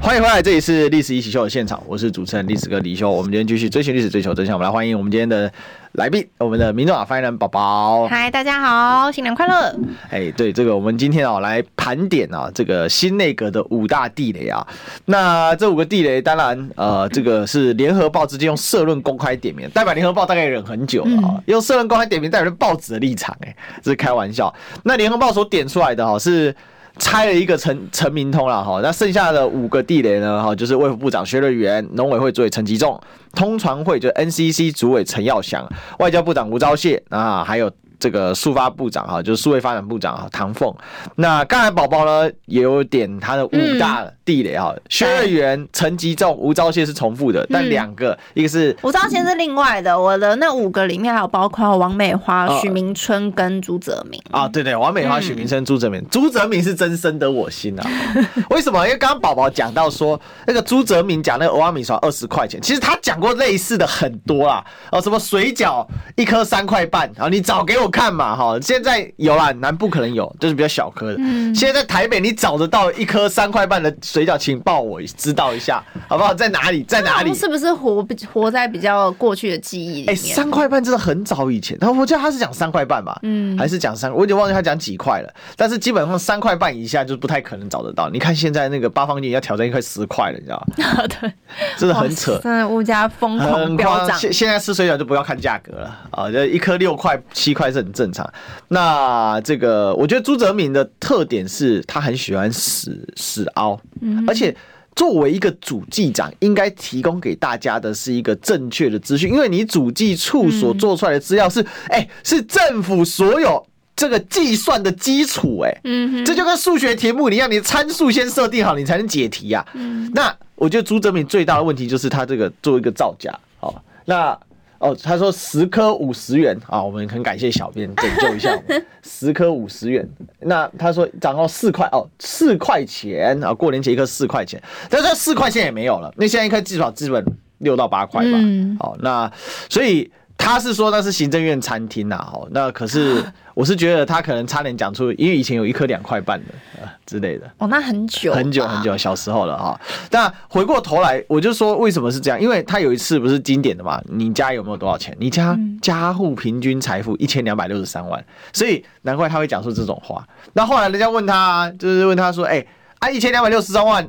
[0.00, 3.10] 欢迎回来，这里是历史一起秀的现场，我是主持人历史哥李修。
[3.10, 4.54] 我们今天继续追寻历史，追求真相。
[4.54, 5.52] 我们来欢迎我们今天的
[5.92, 8.06] 来宾，我们的民众党发言人宝宝。
[8.06, 9.74] 嗨，大家好，新年快乐！
[10.08, 14.64] 哎，对，这个我们今天啊来盘点啊这个新内阁的五大地雷啊。
[15.06, 24.54] 那这五个地雷，当然呃，这个是联合报直接用社论公开点名，代表联合报大概忍很久了啊，用社论公开点名代表报纸的立场，哎，这是开玩笑。
[24.84, 26.54] 那联合报所点出来的哈是。
[27.00, 33.00] 拆了一个陈陈明通了哈，那剩下的五个地雷呢哈，就是卫副部长薛瑞元、农委会主委陈吉仲、
[33.34, 37.68] 通传会就 NCC 主委陈耀祥、外交部长吴钊燮啊，还有。
[38.00, 40.74] 这个数发部长哈，就是数位发展部长，唐凤。
[41.16, 50.00] 那刚才宝宝呢也有点他的五大地雷哈，薛瑞元、陈吉仲、吴钊燮是重复的，但两个一个是吴钊燮是另外的。
[50.00, 57.86] 我的那五个里面还有包括王美花、许明春跟朱泽明啊，对对，王美花、许明春、朱泽明，朱泽明是真深得我心啊。
[58.50, 58.86] 为什么？
[58.86, 67.90] 因为刚刚宝宝讲到说那个朱泽明讲那个欧阿米刷二十块钱，其实他讲过类似的很多啊，哦，什么水饺一颗三块半，然后你找给我。
[67.90, 71.16] 看嘛哈，现在有啦，南部可能有，就是比较小颗的。
[71.18, 76.34] 嗯，现在在台北你找得到一颗三块半的水饺，请报我知道一下，好不好？
[76.34, 76.82] 在哪里？
[76.84, 77.34] 在哪里？
[77.34, 80.10] 是不是活活在比较过去的记忆里面？
[80.10, 85.34] 哎，三块半真的很早以前，然后我记得他是讲三块半吧，嗯，还是讲三，我已经忘记他讲几块了。
[85.56, 88.08] 但是基本上三块半以下就不太可能找得到。
[88.10, 91.06] 你看现在那个八方云要挑战一块十块了，你知道吗？
[91.20, 91.32] 对，
[91.78, 94.18] 真的很扯，真的物价疯狂飙涨。
[94.18, 98.28] 现现在吃水饺就不要看价格了啊，就一颗六块七块是很正常。
[98.68, 103.78] 那这个，我觉得朱泽民的特点是他很喜欢死死凹，
[104.26, 104.54] 而且
[104.94, 119.64] 作为一个主计长，应该提供给大家的是一个正确的资讯，因为你主计处所做出来的资料是，哎，是政府所有这个计算的基础，哎，嗯，这就跟数学题目一样，你参数先设定好，你才能解题呀。
[120.12, 124.38] 那我觉得朱哲敏最大的问题就是他这个做一个造假，好，那。
[124.80, 130.06] 哦，他说十颗五十元啊，我们很感谢小编拯救一下我们， 十颗五十元。
[130.40, 137.24] 那他说涨到四块哦，四块钱啊，过年前一颗四块钱，但是四块钱也没有了，那现在一颗至少基本
[137.58, 138.30] 六到八块吧。
[138.32, 139.30] 嗯，好，那
[139.68, 140.10] 所以。
[140.42, 143.22] 他是说那是行政院餐厅呐，哦，那可是
[143.52, 147.48] 我是觉得他可能差点讲出，因为以前有一颗两块半的啊之类的。
[147.58, 149.78] 哦，那很久很久很久小时候了哈。
[150.08, 152.40] 但回过头来，我就说为什么是这样？
[152.40, 155.14] 因为他有一次不是经典的嘛，你家有没有多少钱？
[155.20, 160.26] 你家家户平均财富一千两百六十三万，所以难怪他会讲出这种话。
[160.54, 162.64] 那后来人家问他，就是问他说，哎，
[162.98, 164.08] 啊一千两百六十三万，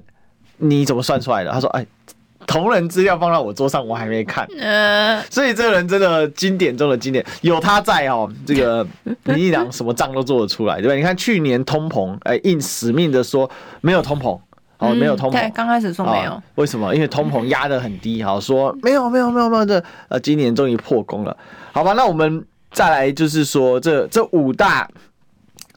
[0.58, 1.52] 你怎么算出来的？
[1.52, 1.86] 他说，哎。
[2.52, 4.46] 同人资料放到我桌上，我还没看，
[5.32, 8.86] 所以这个人真的经典中的经典，有他在哦，这个
[9.24, 10.94] 民进党什么账都做得出来，对吧？
[10.96, 14.38] 你看去年通膨，哎，硬死命的说没有通膨，
[14.80, 16.94] 哦，没有通膨，对，刚开始说没有，为什么？
[16.94, 21.38] 因为通膨压得很低，好说没有没有没有没有这呃，今年终于破功了，
[21.72, 21.94] 好吧？
[21.94, 24.86] 那我们再来就是说这这五大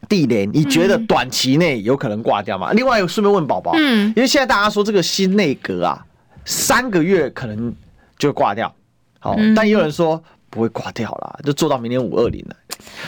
[0.08, 2.72] 地雷，你觉得短期内有可能挂掉吗？
[2.72, 6.04] 另外顺便问宝宝，嗯，因为现在大家说这个新内阁啊。
[6.44, 7.74] 三个月可能
[8.18, 8.74] 就挂掉，
[9.18, 12.57] 好，但也有人说不会挂掉啦，就做到明年五二零了，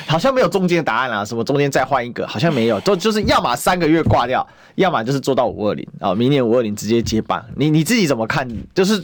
[0.07, 8.49] 好像没有中间的答案啊，什么中间再换一个，好像没有，都就是要么三个月挂掉，要么就是做到五二零啊，明年五二零直接接棒，你你自己怎么看？
[8.75, 9.03] 就是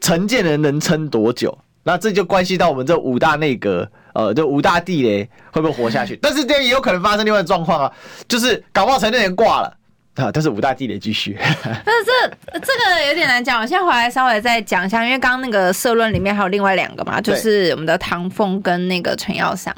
[0.00, 1.56] 承建人能撑多久？
[1.86, 6.18] 那这就关系到我们这五大内阁，呃，这五大地雷会不会活下去？
[6.22, 7.92] 但是这也有可能发生另外状况啊，
[8.26, 9.76] 就是搞不好陈建仁挂了。
[10.22, 10.30] 啊！
[10.32, 12.04] 但是五大地雷继续， 但是
[12.52, 13.60] 这这个有点难讲。
[13.60, 19.74] 我现在回来稍微再讲一下，因为刚刚那个社论里面还有另外两个嘛，就是我们的唐凤跟那个陈耀祥。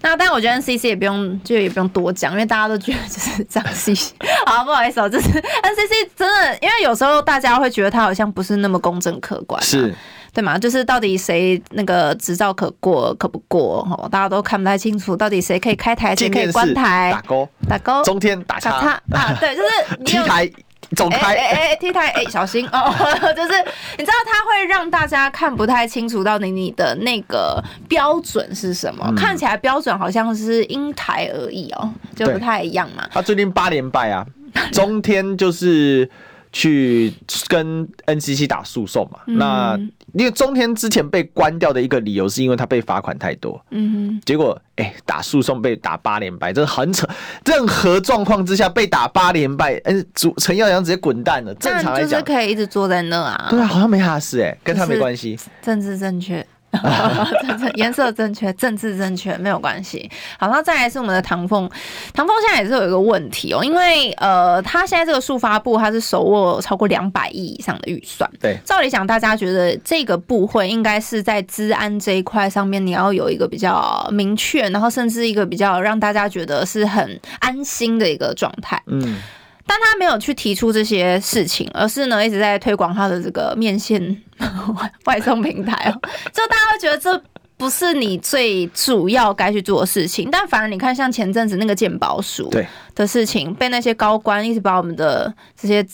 [0.00, 3.94] 那但我觉得 NCC 也不用，就也不用多讲，因为大家都觉得就是这样戏。
[4.46, 9.94] 好，不好意思哦，就是 NCC 真的，因为有时候大家会觉得他好像不是那么公正客观，是。
[10.34, 10.58] 对嘛？
[10.58, 13.84] 就是到底谁那个执照可过可不过？
[13.84, 15.16] 哈，大家都看不太清楚。
[15.16, 17.12] 到底谁可以开台，谁可以关台？
[17.12, 18.02] 打勾，打勾。
[18.02, 19.36] 中天打叉啊！
[19.40, 20.50] 对，就是 T 台
[20.96, 21.34] 总开。
[21.34, 22.92] 哎哎 T 台哎，小心哦！
[23.34, 23.52] 就是
[23.96, 29.04] 你知道，他会让大家看不太清楚到底你的那个标准是什么？
[29.08, 33.06] 嗯、看起来标准好像是因台而异哦，就不太一样嘛。
[33.12, 34.26] 他最近八连败啊，
[34.72, 36.10] 中天就是。
[36.56, 37.12] 去
[37.48, 39.18] 跟 NCC 打诉讼嘛？
[39.26, 39.76] 那
[40.14, 43.60] 因为中天之前被关掉的一个理由是因为他被罚款太多。
[43.70, 44.20] 嗯哼。
[44.24, 47.06] 结果哎，打诉讼被打八连败，这很扯。
[47.44, 51.54] 任何状况之下被打八连败，嗯，主陈耀阳直接滚蛋了。
[51.56, 53.46] 正常来讲就是可以一直坐在那啊。
[53.50, 55.38] 对啊，好像没啥事哎，跟他没关系。
[55.60, 56.44] 政治正确。
[57.74, 60.10] 颜色正确，政治正确没有关系。
[60.38, 61.68] 好，那再来是我们的唐凤，
[62.12, 68.28] 唐凤现在也是有一个问题哦，因为呃，他现在这个速发部他是手握超过两百亿以上的预算。
[68.40, 78.82] 对，照理讲，大家觉得这个部会应该是在治安这一块上面，你要有一个比较明确，然后甚至一个比较让大家觉得是很安心的一个状态。
[78.86, 79.16] 嗯。
[79.66, 84.22] 但他没有去提出这些事情，而是呢一直在推广他的这个面线
[85.06, 86.00] 外送平台哦，
[86.32, 87.22] 就大家会觉得这
[87.56, 90.28] 不是你最主要该去做的事情。
[90.30, 92.50] 但反而你看，像前阵子那个鉴宝署
[92.94, 95.86] 的事情，被那些高官一直把我们的这些。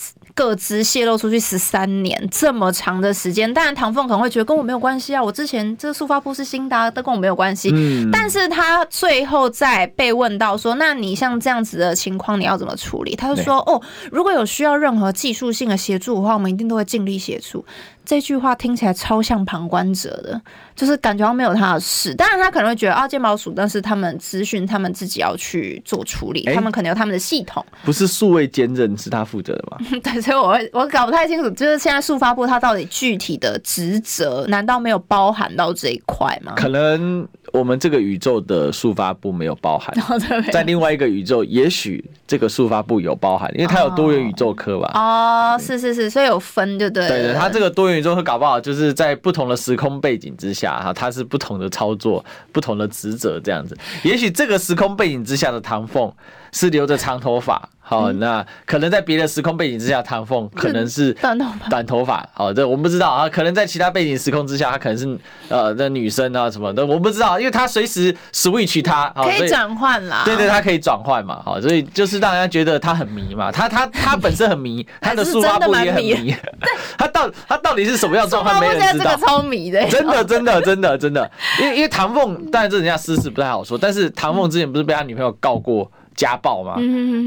[0.44, 7.70] 个资泄露出去十三年这么长的时间，当然唐凤可能会觉得跟我没有关系啊，我之前这个速发部是新的，啊，都跟我没有关系。
[7.72, 13.14] 嗯，但是他最后在被问到说，那你像这样子的情况，你要怎么处理？
[13.16, 17.64] 他就说，哦，如果有需要任何技术性的协助的话，我们一定都会尽力协助。
[18.11, 20.42] 这句话听起来超像旁观者的，
[20.75, 22.12] 就是感觉没有他的事。
[22.16, 27.64] 当然，他可能会觉得啊，健保署，但是他们资讯他们自己要去做处理，欸、他们可能有他们的系统。
[27.85, 29.79] 不是数位兼任是他负责的吗？
[30.03, 36.55] 对，所以我我搞不太清楚，就是现在速发部他到底具体的职责，难道没有包含到这一块吗？
[36.57, 37.25] 可能。
[37.53, 39.95] 我们这个宇宙的速发部没有包含，
[40.53, 44.91] 在另外一个宇宙，也许这个速发部有包含，因为它有多元宇宙科吧？
[44.95, 53.77] 哦，是是是，所以有分，对对对对，它这个多元宇宙科搞不好就是在不同的时空背景之下，哈，它是不同的操作、不同的职责这样子。
[54.03, 56.13] 也许这个时空背景之下的唐凤
[56.53, 57.69] 是留着长头发。
[57.83, 61.69] 好，那可能在别的时空背景之下，唐凤 可能是短头发。
[61.69, 63.29] 短头发，好，这我们不知道啊。
[63.29, 70.23] 可能在其他背景时空之下，她可能是呃的女生啊什么的，我不知道，因为她随时 switch 他可以转换啦。
[70.25, 73.51] 对对，他可以转换嘛，好，所以就是让人家觉得他很迷嘛。
[73.51, 76.33] 他他 他本身很迷，他的速发布也很迷。
[76.97, 79.17] 他到他到底是什么样状况，没人知道。
[79.17, 85.91] 超迷的，真的真的真的真的，因为因为唐凤，当然这人家私事不太好说，但是唐凤之前不是被他女朋友告过？
[86.20, 86.74] 家暴嘛，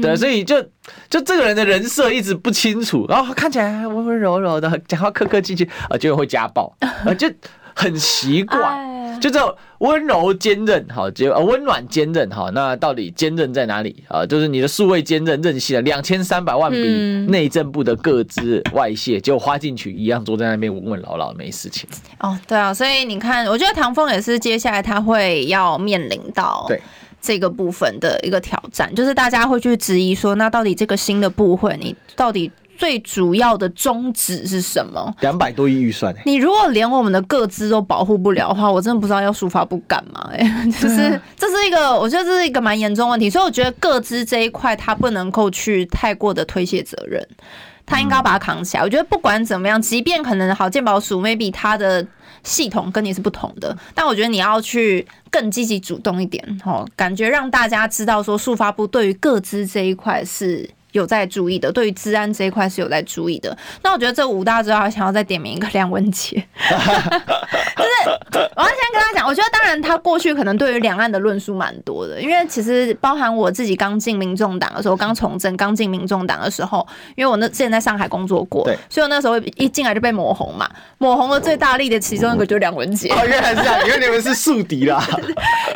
[0.00, 0.62] 对，所以就
[1.10, 7.28] 就这个人的人设一直不清楚，然后看起来温温柔柔的，讲话客客气气，啊，结果会家暴， 啊，就
[7.74, 8.94] 很奇怪。
[9.20, 14.26] 就这种温柔坚韧，好，就呃温暖坚韧，好，那到底坚韧在哪里啊？
[14.26, 16.78] 就是你的数位坚韧任性了，两千三百万笔
[17.28, 21.88] 内政部的各资外泄，结果花进去一样坐在那边稳稳牢牢没事情。
[22.18, 26.82] 哦，对啊，所以你看，我觉得唐凤也是接下来他会要面临到对
[27.24, 32.52] 这个部分的一个挑战，就是大家会去质疑说，那到底这个新的部会，你到底？
[32.76, 35.14] 最主要的宗旨是什么？
[35.20, 40.66] 两百多亿预算，你如果连我们的个资都保护不了的话，我真的不知道要数发部干嘛哎、欸。
[40.82, 47.24] 就是这是一个，我觉得这是一个蛮严重问题，所以我觉得个资这一块它不能够去太过的推卸责任，
[47.86, 48.82] 他应该要把它扛起来。
[48.82, 52.04] 我觉得不管怎么样，即便可能好健保署 maybe 他的
[52.44, 60.70] 系统跟你是不同的，但我觉得你要去更积极主动一点，哦，感觉让大家知道说速发部对于各资这一块是。
[60.94, 63.56] 有在注意的，对于治安这一块是有在注意的。
[63.82, 68.10] 那我觉得这五大之后，还想要再点名一个梁文杰， 就是
[68.56, 76.86] 我要先跟他讲，我觉得当然他过去可能对于两岸的论述蛮多的，因为其实包含我自己刚进民众党的时候，刚从政刚进民众党的时候，
[77.16, 83.08] 因为我那之前在上海工作过，所以我那时候一进来就被抹红嘛，抹红的最大力的其中一个就是梁文杰。
[83.14, 85.04] 哦，原来是这样，因为你们是宿敌啦。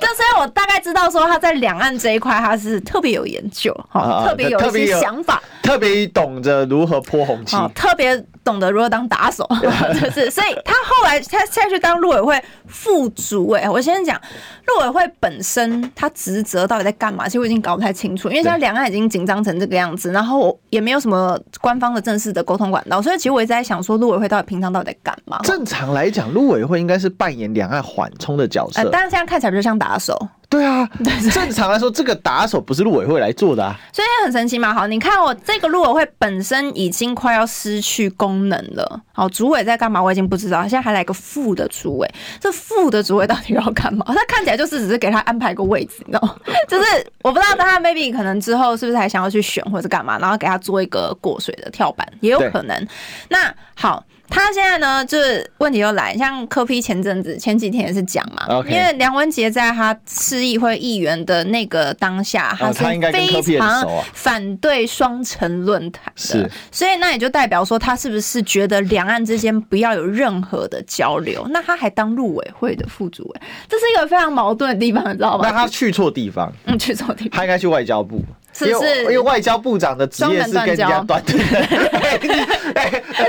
[0.00, 9.46] 就所以我大概知道说他在两岸这一块他是特别有研究，哈，特别有一些想法，特别懂得如何泼红旗，特别懂得如何当打手，
[10.00, 13.68] 就是，所以他后来他下去当陆委会副主委。
[13.68, 14.20] 我先讲
[14.66, 17.26] 陆委会本身他职责到底在干嘛？
[17.26, 25.38] 其实我已经搞不太清楚，因为现在两岸已经紧张成这个样子，然后也没有什么官方的正式的沟通管道，所以其实我一直在想说，陆委会到底平常到底在干嘛？
[25.44, 30.16] 正常来讲，陆委会应该是扮演两岸缓冲的角色，但是现在看起来就像打手。
[30.50, 30.88] 对啊，
[31.32, 34.72] 正常来说，这个打手不是陆委会来做的啊，所以很神奇嘛。
[34.72, 39.02] 好，你看我这个陆委会本身已经快要失去功能了。
[39.12, 40.02] 好，主委在干嘛？
[40.02, 40.62] 我已经不知道。
[40.62, 44.04] 现在还来个副的主委，这副的主委到底要干嘛？
[44.08, 46.34] 他看起来就是只是给他安排个位置，你知道吗？
[46.66, 52.88] 就是我不知道他 maybe 可能之后是不是还想要去选或者干嘛，然后给他做一个过水的跳板，也有可能。
[53.28, 54.02] 那好。
[54.30, 58.68] 他现在呢，就是问题又来，像柯 P 前阵子前几天也是讲嘛，okay.
[58.68, 71.46] 因为梁文杰在他市议会议员的那个当下，他是非常反对双城论坛的，是，所以那也就代表说，他是不是觉得两岸之间不要有任何的交流？
[71.50, 75.48] 那他还当陆委会的副主委，这是一个非常矛盾的地方，你知道吗？
[75.48, 78.22] 那他去错地方，嗯，去错地方，他应该去外交部。
[78.58, 79.00] 是不是？
[79.02, 82.18] 因为外交部长的职业是跟人家断交，可以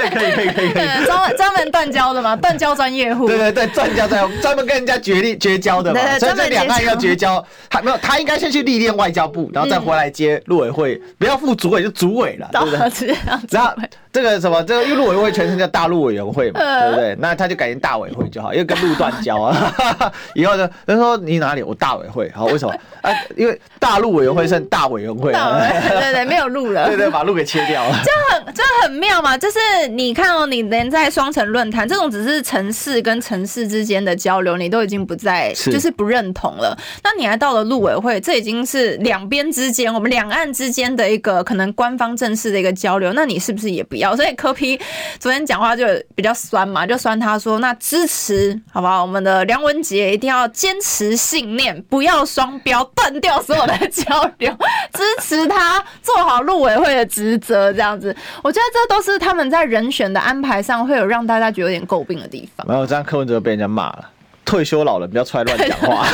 [0.09, 3.27] 可以可以可以，专专门断交的嘛，断交专业户。
[3.27, 13.15] 对对对，断交专专门跟人家决裂绝交的嘛，所以这两岸要绝交，他没有，他应该先去历练外交部，然后再回来接陆委会，不要副主委就主委了，对不对？
[13.51, 13.73] 然后。
[14.11, 17.15] 这个什么，这个陆委会全称叫大陆委员会嘛，对不对？
[17.19, 19.71] 那他就改成大委会就好，因为跟路断交啊。
[20.33, 21.61] 以后呢，他说你哪里？
[21.61, 22.73] 我大委会，好，为什么？
[23.01, 29.37] 啊，因为大陆委员会剩大委员会，对对对，没有路了， 对对，把路给切掉了，这很这很妙嘛。
[29.37, 36.75] 就是你看哦，你连在双城论坛这种只是城市跟城市之间的交流，你都已经不再就是不认同了。
[37.03, 43.98] 那你还到了陆委会，这已经是两边之间，我们两岸之间的一个可能官方正式的一个交流，那你是不是也不？
[43.99, 44.79] 要所以柯 P
[45.19, 45.85] 昨天讲话就
[46.15, 49.01] 比较酸嘛，就酸他说，那支持好不好？
[49.01, 54.51] 我们的梁文杰一定要坚持信念，不要双标，断掉所有的交流，
[54.93, 62.67] 支持他做好陆委会的职责，这样子，我觉得这都是他们在人选的安排上会有让大家觉得有点诟病的地方。
[62.67, 64.09] 没有这样，柯文哲被人家骂了。
[64.49, 66.07] 退休老人不要出来乱讲话。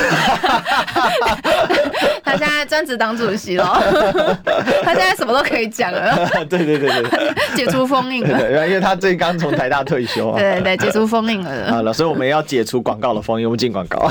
[2.22, 3.64] 他现在专职当主席了，
[4.84, 6.28] 他现在什么都可以讲了。
[6.44, 8.68] 对对对对，解除封印了。
[8.68, 10.38] 因为他最近刚从台大退休啊。
[10.38, 11.70] 对对对，解除封印了。
[11.72, 14.10] 好了，所以我们要解除广告的封印，我们进广告。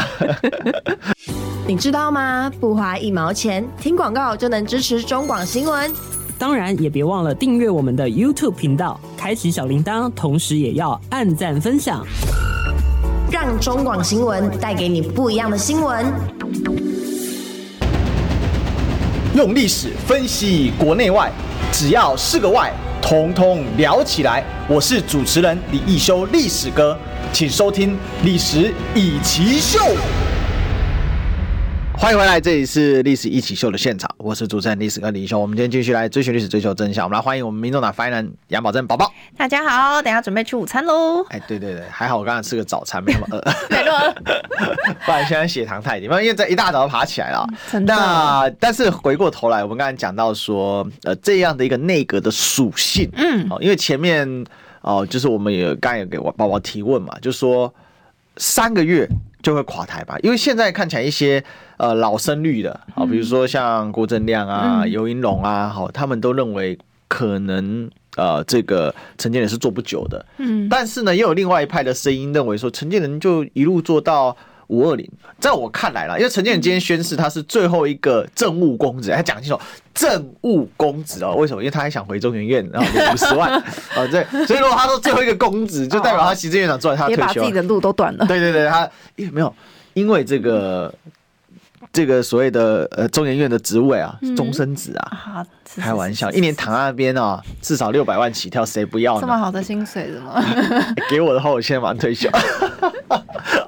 [1.67, 2.51] 你知道吗？
[2.59, 5.93] 不花一毛钱，听广告就能支持中广新闻。
[6.39, 12.03] 当然，也别忘了订阅我们的 YouTube 频道，开启小铃铛，同时也要按赞分享。
[13.31, 16.05] 让中广新闻带给你不一样的新闻。
[19.33, 21.31] 用历史分析国内外，
[21.71, 22.71] 只要是个“外”，
[23.01, 24.43] 统统聊起来。
[24.67, 26.97] 我是主持人李易修，历史哥，
[27.33, 29.79] 请收听《历史以奇秀》。
[31.97, 35.39] 欢迎回来，这里是历史一起秀的现场，我是主持人历史哥李易修。
[35.39, 37.05] 我们今天继续来追寻历史，追求真相。
[37.05, 39.11] 我们来欢迎我们民众党发言人杨宝珍宝宝。
[39.35, 41.23] 大家好，等下准备吃午餐喽。
[41.29, 43.43] 哎，对对对，还好我刚才吃个早餐，没那么饿。
[43.71, 44.15] 没错，
[45.05, 47.47] 不然现在血糖太低，因为这一大早就爬起来了。
[47.81, 54.27] 那但是回过头来，我们刚才讲到说，呃，这样的一个内阁的属性，嗯，因为前面
[54.81, 57.73] 哦、呃，就是我们也刚才也给我宝宝提问嘛，就说。
[58.37, 59.07] 三个月
[59.41, 60.17] 就会垮台吧？
[60.23, 61.43] 因为现在看起来一些
[61.77, 66.77] 呃老生绿的啊，比如说像郭正亮啊、嗯、游盈隆啊，好，他们都认为
[67.07, 70.25] 可能呃这个陈建仁是做不久的。
[70.37, 74.35] 嗯，但是呢，也有另外一派的声音认为说，陈建仁就一路做到。
[74.67, 75.09] 五二零，
[75.39, 79.59] 在我看来啦，因为陈建仁今天宣誓他是最后一个政务公职，他讲清楚
[79.93, 81.61] 政务公职哦，为什么？
[81.61, 83.63] 因为他还想回中研院，然后五十万啊，
[84.11, 88.25] 对，所以如果他说最后一个公职，就代表他行政院长做他退休，也把自己的路都断了。
[88.25, 89.53] 对对对，他因为没有，
[89.93, 90.93] 因为这个。
[91.95, 95.45] 这个所谓的呃中研院的职位啊，终身职啊，
[95.77, 99.21] 开玩笑，一年躺在那边啊，至少六百万起跳，谁不要呢？
[99.21, 100.43] 这么好的薪水的吗？
[101.09, 102.29] 给我的话，我现在马上退休。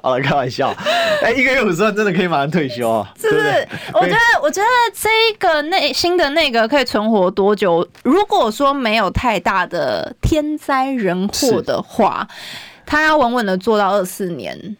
[0.02, 0.74] 好了，开玩笑，
[1.22, 3.10] 哎，一个月五十万真的可以马上退休 啊？
[3.18, 3.68] 是不是？
[3.94, 5.08] 我觉得，我觉得这
[5.38, 7.88] 个内新的那个可以存活多久？
[8.04, 12.28] 如果说没有太大的天灾人祸的话，
[12.84, 14.76] 他要稳稳的做到二四年。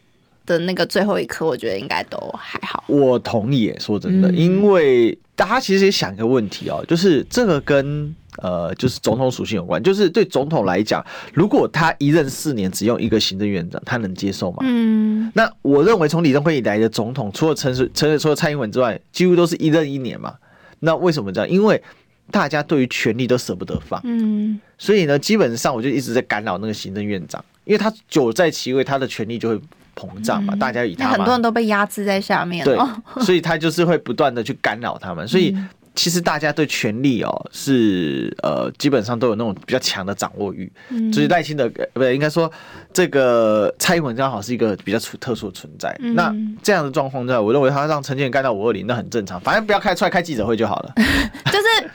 [0.48, 2.82] 的那个最后一刻，我觉得应该都还好。
[2.86, 9.82] 我同意，说真的，因为大家其实也想一个问题哦，就是这个跟呃，就是总统属性有关。
[9.82, 14.58] 就是对总统来讲，如果他一任四年只用一个行政院长，他能接受吗？
[14.62, 20.34] 嗯，那我认为从李登辉以来的总统，除了陈水、陈水除了蔡英文之外，几乎都是一任一年嘛。
[20.80, 21.50] 那为什么这样？
[21.50, 21.82] 因为
[22.30, 24.00] 大家对于权力都舍不得放。
[24.04, 29.60] 嗯，所以呢，基本上我就一直在干扰那个行政院长，因为他久在其位，他的权力就会。
[29.98, 32.78] 膨胀嘛，大家以他，很多人都被压制在下面，对，
[33.24, 35.56] 所以他就是会不断的去干扰他们，所以。
[35.94, 42.48] 其实大家对权力哦是呃基本上都有那种比较强的掌握欲，嗯，所以赖清德不对，应该说
[42.92, 45.92] 这个蔡英文刚好是一个比较特殊的存在。
[45.98, 46.32] 嗯、那
[46.62, 50.94] 这样的状况下，我认为他让陈建仁干到五二零那很正常，反正不要开出来开记者会就好了。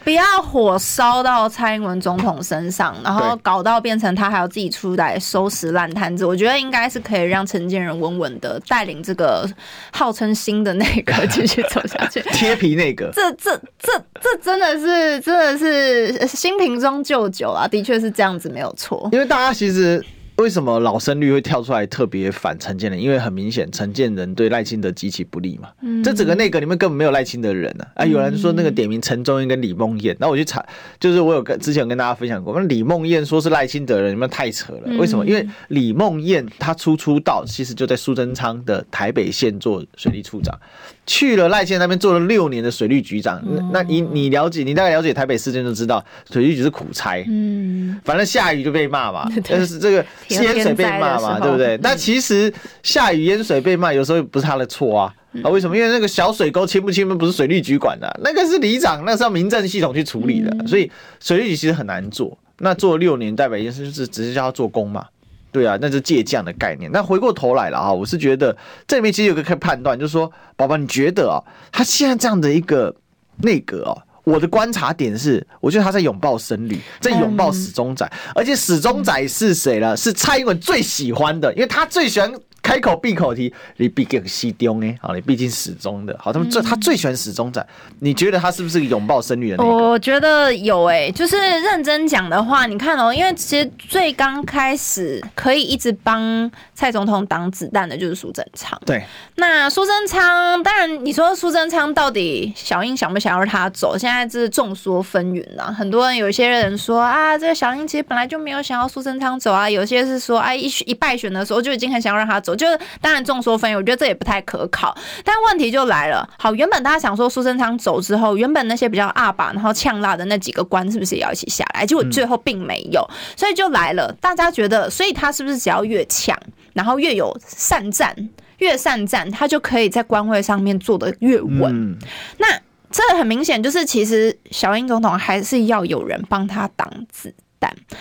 [0.06, 6.26] 就是不要火烧到蔡英文总统身上，然后搞到变成他还要自己出来收拾烂摊子。
[6.26, 9.50] 我觉得应该是可以让陈建仁稳稳的带领这个
[9.92, 12.22] 号称新的内阁继续走下去。
[12.34, 13.94] 贴皮内阁，这这这。
[13.94, 19.10] 这这真的是真的是新瓶装旧酒啊，的确是这样子，没有错。
[19.12, 20.04] 因为大家其实。
[20.38, 23.00] 为什么老生率会跳出来特别反陈建仁？
[23.00, 25.70] 因为很明显，陈建仁对赖清德极其不利嘛。
[25.82, 27.88] 嗯、这整个内阁里面根本没有赖清德的人啊！
[27.96, 30.66] 啊，有人说那个点名陈忠英跟李梦燕，那我去查，
[31.00, 34.98] 就是我有跟之前有跟大家分享过，那李梦燕说是赖清德人，你们太扯了。
[34.98, 35.24] 为什么？
[35.26, 40.60] 因为李梦燕她初出道，其实就在苏贞昌的台北县做水利处长，
[41.06, 43.42] 去了赖清德那边做了六年的水利局长。
[43.72, 47.24] 那你你了解，你大概了解台北市政就知道，水利局是苦差。
[47.28, 49.30] 嗯，反正下雨就被骂嘛。
[49.50, 50.06] 但是这个。
[50.30, 51.78] 淹水被骂嘛，对不对？
[51.82, 52.52] 那其实
[52.82, 55.14] 下雨淹水被骂，有时候不是他的错啊。
[55.44, 55.76] 啊，为什么？
[55.76, 60.68] 因为那个小水沟清不清，不是水利局管的，那个是里长，那是要民政系统去处理的。
[60.68, 62.38] 所以水利局其实很难做。
[62.60, 65.06] 那做了六年，代表一件事就是只是叫他做工嘛。
[65.54, 66.92] 对啊，那是借将的概念。
[66.92, 71.38] 那回过头来了啊，我是觉得这里面其实有个可以判断，就是说，宝宝，你觉得啊，
[71.72, 72.94] 他现在这样的一个
[73.38, 73.96] 内阁啊。
[74.26, 79.96] 我的观察点是，我觉得他在拥抱僧侣，在拥抱死忠仔，而且死忠仔是谁呢？
[79.96, 82.34] 是蔡英文最喜欢的，因为他最喜欢。
[82.64, 87.64] 开口闭口提你毕竟西丢哎，好，你毕竟始终的好，他们最他最喜欢始终仔，
[88.00, 89.70] 你觉得他是不是拥抱生育的那个？
[89.70, 98.80] 我觉得有哎、欸，就是认真讲的话，你看哦、喔，因为其实最刚开始可以一直帮蔡总统挡子弹的就是苏贞昌。
[98.86, 99.04] 对，
[99.36, 105.66] 那苏贞昌，当然你说苏贞昌到底小英想不想要他走，现在是众说纷纭啊。
[105.70, 112.53] 很多人有一些人说啊，这个小英其实本来就没有想要苏贞昌走啊，有些是说哎、啊、一一败选的时候就已经很想要让他走。
[112.56, 114.96] 就是当然众说纷纭，我觉得这也不太可靠。
[115.24, 121.86] 但问题就来了，好，原本大家想说苏贞昌走之后，原本那些比较阿爸然后呛辣的那几个官是不是也要一起下来？
[121.86, 124.14] 结果最后并没有，所以就来了。
[124.20, 126.38] 大家觉得，所以他是不是只要越强，
[126.74, 128.16] 然后越有善战，
[128.60, 131.98] 越善战，他就可以在官位上面做得越稳？
[132.38, 132.48] 那
[132.92, 137.34] 这很明显就是，其实小英总统还是要有人帮他挡子。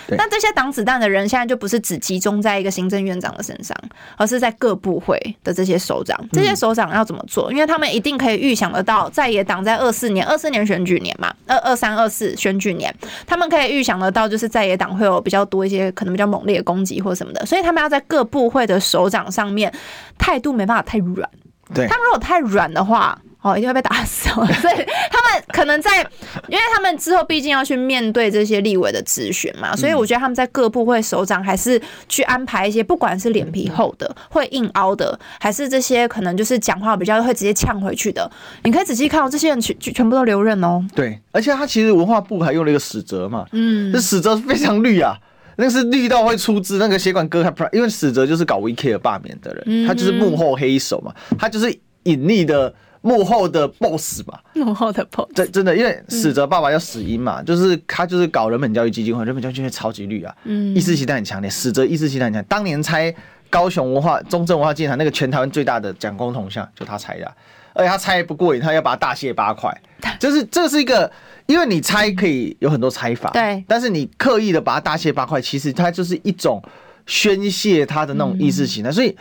[0.09, 3.77] 那这些挡子弹的人，现在就不是只集中在一个行政院长的身上，
[4.17, 6.19] 而是在各部会的这些首长。
[6.33, 7.53] 这些首长要怎么做？
[7.53, 12.95] 因为他们一定可以预想得到，在野党在二四年、二四年选举年嘛，二二三、二四选举年，
[13.27, 19.73] 他们可以预想得到，就是在野党会有比较多一些可能比较猛烈的攻击或什么的，所以他们要在各部会的首长上面
[20.19, 21.29] 态度没办法太软。
[21.75, 23.19] 对，他们如果太软的话。
[23.43, 24.47] 哦，一定会被打死哦！
[24.47, 24.75] 所以
[25.11, 26.01] 他们可能在，
[26.49, 38.31] 因为他们之后毕竟要去面对这些立委的质询嘛，所以我觉得他们在各部会首长还是去安排一些，不管是脸皮厚的、会硬凹的，还是这些可能就是讲话比较会直接呛回去的，
[38.63, 40.85] 你可以仔细看哦，这些人全全部都留任哦。
[40.95, 45.17] 对，而且他其实文化部还用了一个史哲嘛，嗯，这史哲非常绿啊。
[45.57, 51.71] 那个是绿到会出资，那个血管割开，因为死哲就是搞 VK 罢免的人，他就是幕后黑手嘛，他就是
[52.05, 52.73] 隐匿的
[53.03, 55.29] 幕后的 boss 吧，幕后的 boss。
[55.35, 60.75] 真真的，因为死者爸爸叫死因嘛，就是他就是搞人本教育基金会，人本教育基金会超级绿啊，嗯。
[60.75, 63.15] 意识形态很强烈，死者意识形态很强，当年拆
[63.51, 67.31] 高雄文化中正文化纪念堂那个全台湾最大的蒋公铜像，就他拆的，
[67.75, 69.71] 而且他拆不过瘾，他要把它大卸八块，
[70.19, 71.11] 就是这是一个。
[71.47, 76.63] 因为你拆可以有很多拆法，对，但是你刻意的把它大卸八块，其实它就是一种
[77.05, 78.91] 宣泄他的那种意识形态。
[78.91, 79.15] 嗯、所以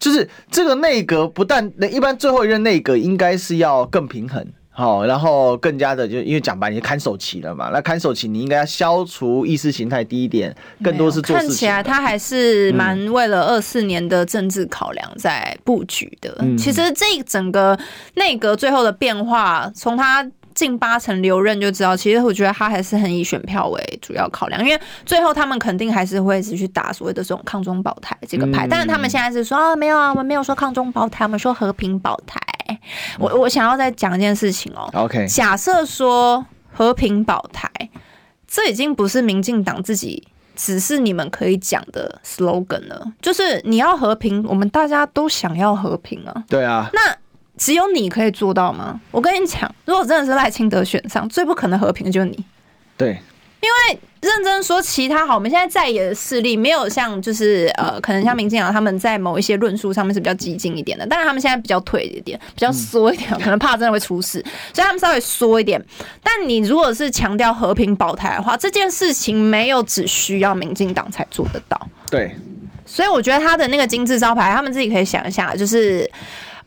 [0.00, 11.48] 就是这个内阁不但那一般最后一任内阁应该是要更平衡，好，然后更加的就因为讲白你看守期了嘛，那看守期你应该要消除意识形态第一点，更多是做事情。
[11.48, 16.34] 看起来他还是蛮为了二四年的政治考量在布局的。
[16.40, 17.78] 嗯、其实这整个
[18.14, 20.28] 内阁最后的变化，从他。
[20.60, 28.66] 近八成留任就知道，其实我觉得他还是很以选票为主要考量，因为最后他们肯定还是会一直去打所谓的这种抗中保台这个牌。
[28.68, 32.38] 但是他们现在是说啊，没有啊，我们没有说抗中保台，我们说和平保台。
[33.18, 34.88] 我我想要再讲一件事情哦。
[34.92, 37.68] OK，假设说和平保台，
[38.46, 43.12] 这已经不是民进党自己，只是你们可以讲的 slogan 了。
[43.22, 46.44] 就是你要和平，我们大家都想要和平啊。
[46.48, 46.90] 对啊。
[46.92, 47.00] 那。
[47.60, 48.98] 只有你可以做到吗？
[49.10, 52.42] 我跟你讲，如果真的是赖清德选上，最不可能和平的就是你。
[52.96, 53.08] 对，
[53.60, 64.42] 因为认真说，其他好，我们现在在野的势力没有像就是呃，可能像民进党他们在某一些论述上面是比较激进一点的，但是他们现在比较退一点，比较缩一点，可能怕真的会出事，
[64.72, 65.78] 所以他们稍微缩一点。
[66.22, 71.78] 但你如果是强调和平保台的话，这件事情没有只需要民进党才做得到。
[72.10, 72.34] 对，
[72.86, 76.10] 所以我觉得他的那个金字招牌，他们自己可以想一下，就是。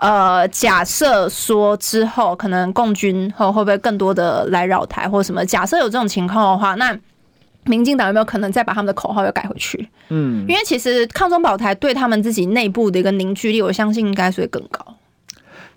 [0.04, 5.46] 呃，假设说之后可能共军后会不会更多的来扰台或什么？
[5.46, 6.94] 假设有这种情况的话，那
[7.64, 9.88] 民进党有没有可能再把他们的口号又改回去？
[10.10, 14.86] 嗯，因为其实抗中保台对他们自己内部的一个凝聚力，我相信应该是会更高。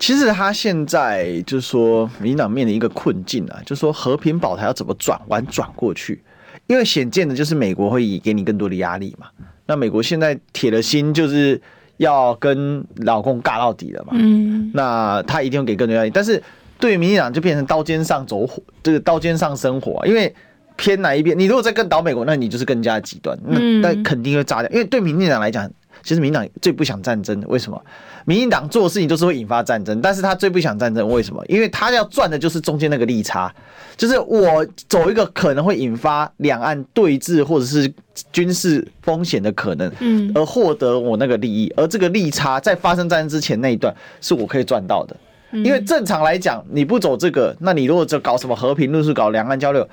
[0.01, 6.20] 其实他现在就是说，民进党面临一个困境啊，就是说和平保台要怎么转弯转过去？
[6.66, 9.29] 因为显见的就是美国会给你更多的压力嘛。
[9.66, 11.62] 那美国现在铁了心就是。
[11.99, 14.12] 要跟老公尬到底了嘛？
[14.14, 16.11] 嗯，那他一定会给更多压力。
[16.11, 16.42] 但是
[16.78, 20.03] 对于民进党就变成刀尖上走火，这个刀尖上生火。
[20.07, 20.34] 因为
[20.76, 23.38] 偏哪一边，你如果再更倒美国，那你就是更加极端。
[23.44, 24.70] 那那肯定会炸掉。
[24.70, 25.70] 因为对民进党来讲，
[26.07, 27.82] 其实民党最不想战争，为什么？
[28.26, 31.44] 民进党做的事情都是会引发战争，但是他最不想战争，为什么？
[31.48, 33.52] 因为他要赚的就是中间那个利差，
[33.96, 37.92] 就是我走一个可能会引发两岸对峙或者是
[38.32, 45.16] 军事风险的可能，嗯，而获得我那个利益，而这个利差在发生战争之前那一段是我可以赚到的，
[45.50, 49.88] 因为正常来讲，你不走这个，那你如果就搞什么和平论述，搞两岸交流。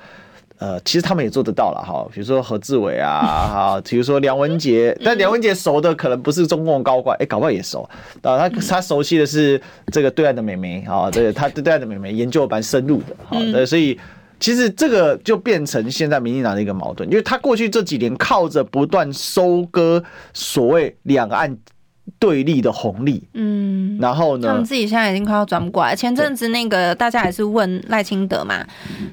[0.58, 3.20] 呃，其实他们也做得到了哈，比如说何志伟啊，
[3.76, 7.82] 哈，比如说梁文杰，但梁文杰熟的可能不是中共高官，哎，搞不好也熟。
[8.22, 9.60] 啊，他他熟悉的是
[9.92, 13.98] 这个对岸的美眉啊，这个他对岸的美眉研究蛮深入的，好的，所以
[14.38, 20.02] 其实这个就变成现在民进党的一个矛盾，因为他过去这几年靠着不断收割
[20.32, 21.56] 所谓两岸。
[22.18, 25.96] 对立的红利，嗯，然后呢，他们自己现在已经快要转不过来。
[25.96, 28.64] 前阵子那个大家也是问赖清德嘛，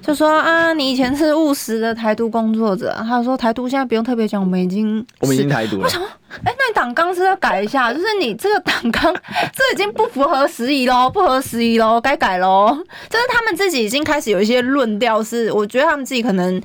[0.02, 5.84] 就说啊，你以前是务实的台独工作者，他说台独现在不用特别讲，我们已经我们已经台独了。
[5.84, 6.10] 我想说，
[6.44, 9.14] 哎，那你党纲是要改一下，就是你这个党纲
[9.54, 12.78] 这已经不符合时宜喽，不合时宜喽，该改喽。
[13.10, 16.62] 就是他们自己已经开始有一些论调，是我觉得他们自己可能。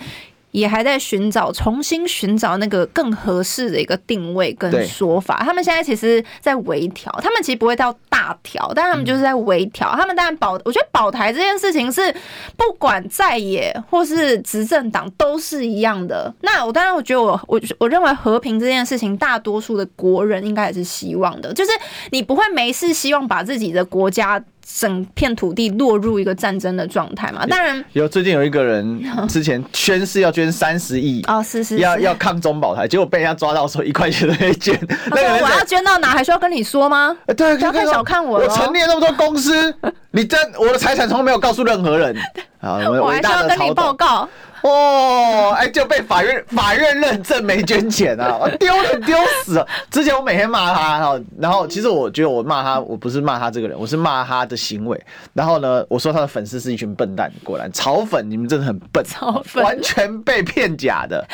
[0.57, 5.43] 也还在寻找，重新寻找那个更合适的一个定位跟说法。
[5.45, 7.13] 他们现在其实，在微调。
[7.23, 9.95] 他们其实不会到大调，但他们就是在微调。
[9.95, 12.11] 他们当然保，我觉得保台这件事情是
[12.57, 16.35] 不管在野或是执政党都是一样的。
[16.41, 21.71] 那我当然，我觉得我我我认为和平这件事情，大多数的国人应该也是希望的，就是
[22.13, 24.43] 你不会没事希望把自己的国家。
[24.75, 27.47] 整片土地落入一个战争的状态嘛？
[27.47, 34.77] 当然有，最近有一个人 之前宣誓要捐三十亿哦，是是，要要抗中保台，结果被人家抓到说一块钱都没捐。
[35.11, 37.17] 那个我要捐到哪，还需要跟你说吗？
[37.37, 38.41] 对，不要太小看我。
[38.41, 39.73] 我成立了那么多公司，
[40.11, 42.17] 你真我的财产从来没有告诉任何人。
[42.61, 44.29] 啊，我还需要跟你报告。
[44.67, 49.67] 哦，哎，就被法院法院认证没捐钱啊， 丢脸丢死了！
[49.91, 55.01] 之前我每天骂他，然后然后其实我觉得我骂他，我不是骂他这个人，我是骂他的行为。
[55.33, 61.25] 然后呢，我说他的粉丝是一群笨蛋，果然炒粉，你们真的很笨， 炒粉完全被骗假的。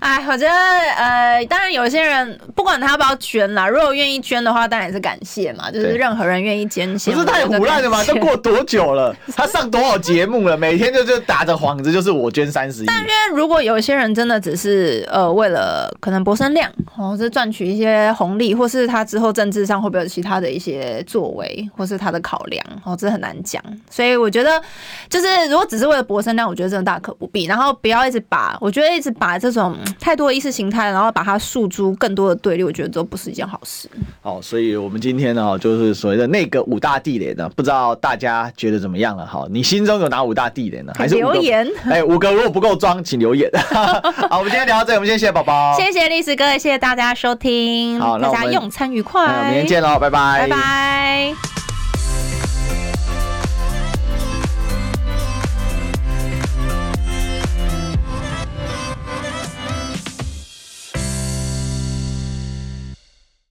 [0.00, 5.70] 哎，我觉得呃，当然有些人不管他要不要捐啦，如果愿意捐的话，当然也是感谢嘛。
[5.70, 8.02] 就是 任何人愿意捐钱，不是太胡乱的吗？
[8.04, 9.14] 都过多久了？
[9.36, 10.56] 他上多少节目了？
[10.56, 12.86] 每天就就打着幌子，就是我捐三十亿。
[12.86, 23.62] 但因为如果有些人真的只是呃为了可能博声量，或是赚取一些红利，或是他之后政治上会不会有其他的一些作为，或是他的考量，哦，这很难讲。
[23.90, 24.60] 所以我觉得，
[25.08, 27.44] 就是如果只是为了博声量，我觉得真的大可不必。
[27.46, 29.76] 然后不要一直把，我觉得一直把这种。
[30.00, 33.88] 太多意识形态，然后把它诉诸更多的对立，我觉得都不是一件好事。
[34.20, 39.24] 好，所以我们今天呢，就是所谓的那个五大地雷呢，不知道大家觉得怎么样了？
[39.24, 40.92] 哈，你心中有哪五大地雷呢？
[40.94, 41.66] 还是留言？
[41.84, 43.50] 哎，五个如果不够装，请留言。
[44.30, 51.73] 好，我们今天聊到这里，我们先谢谢宝宝，谢谢历史哥，谢谢大家收听，好，大家用餐愉快，明天见喽，拜拜，拜拜。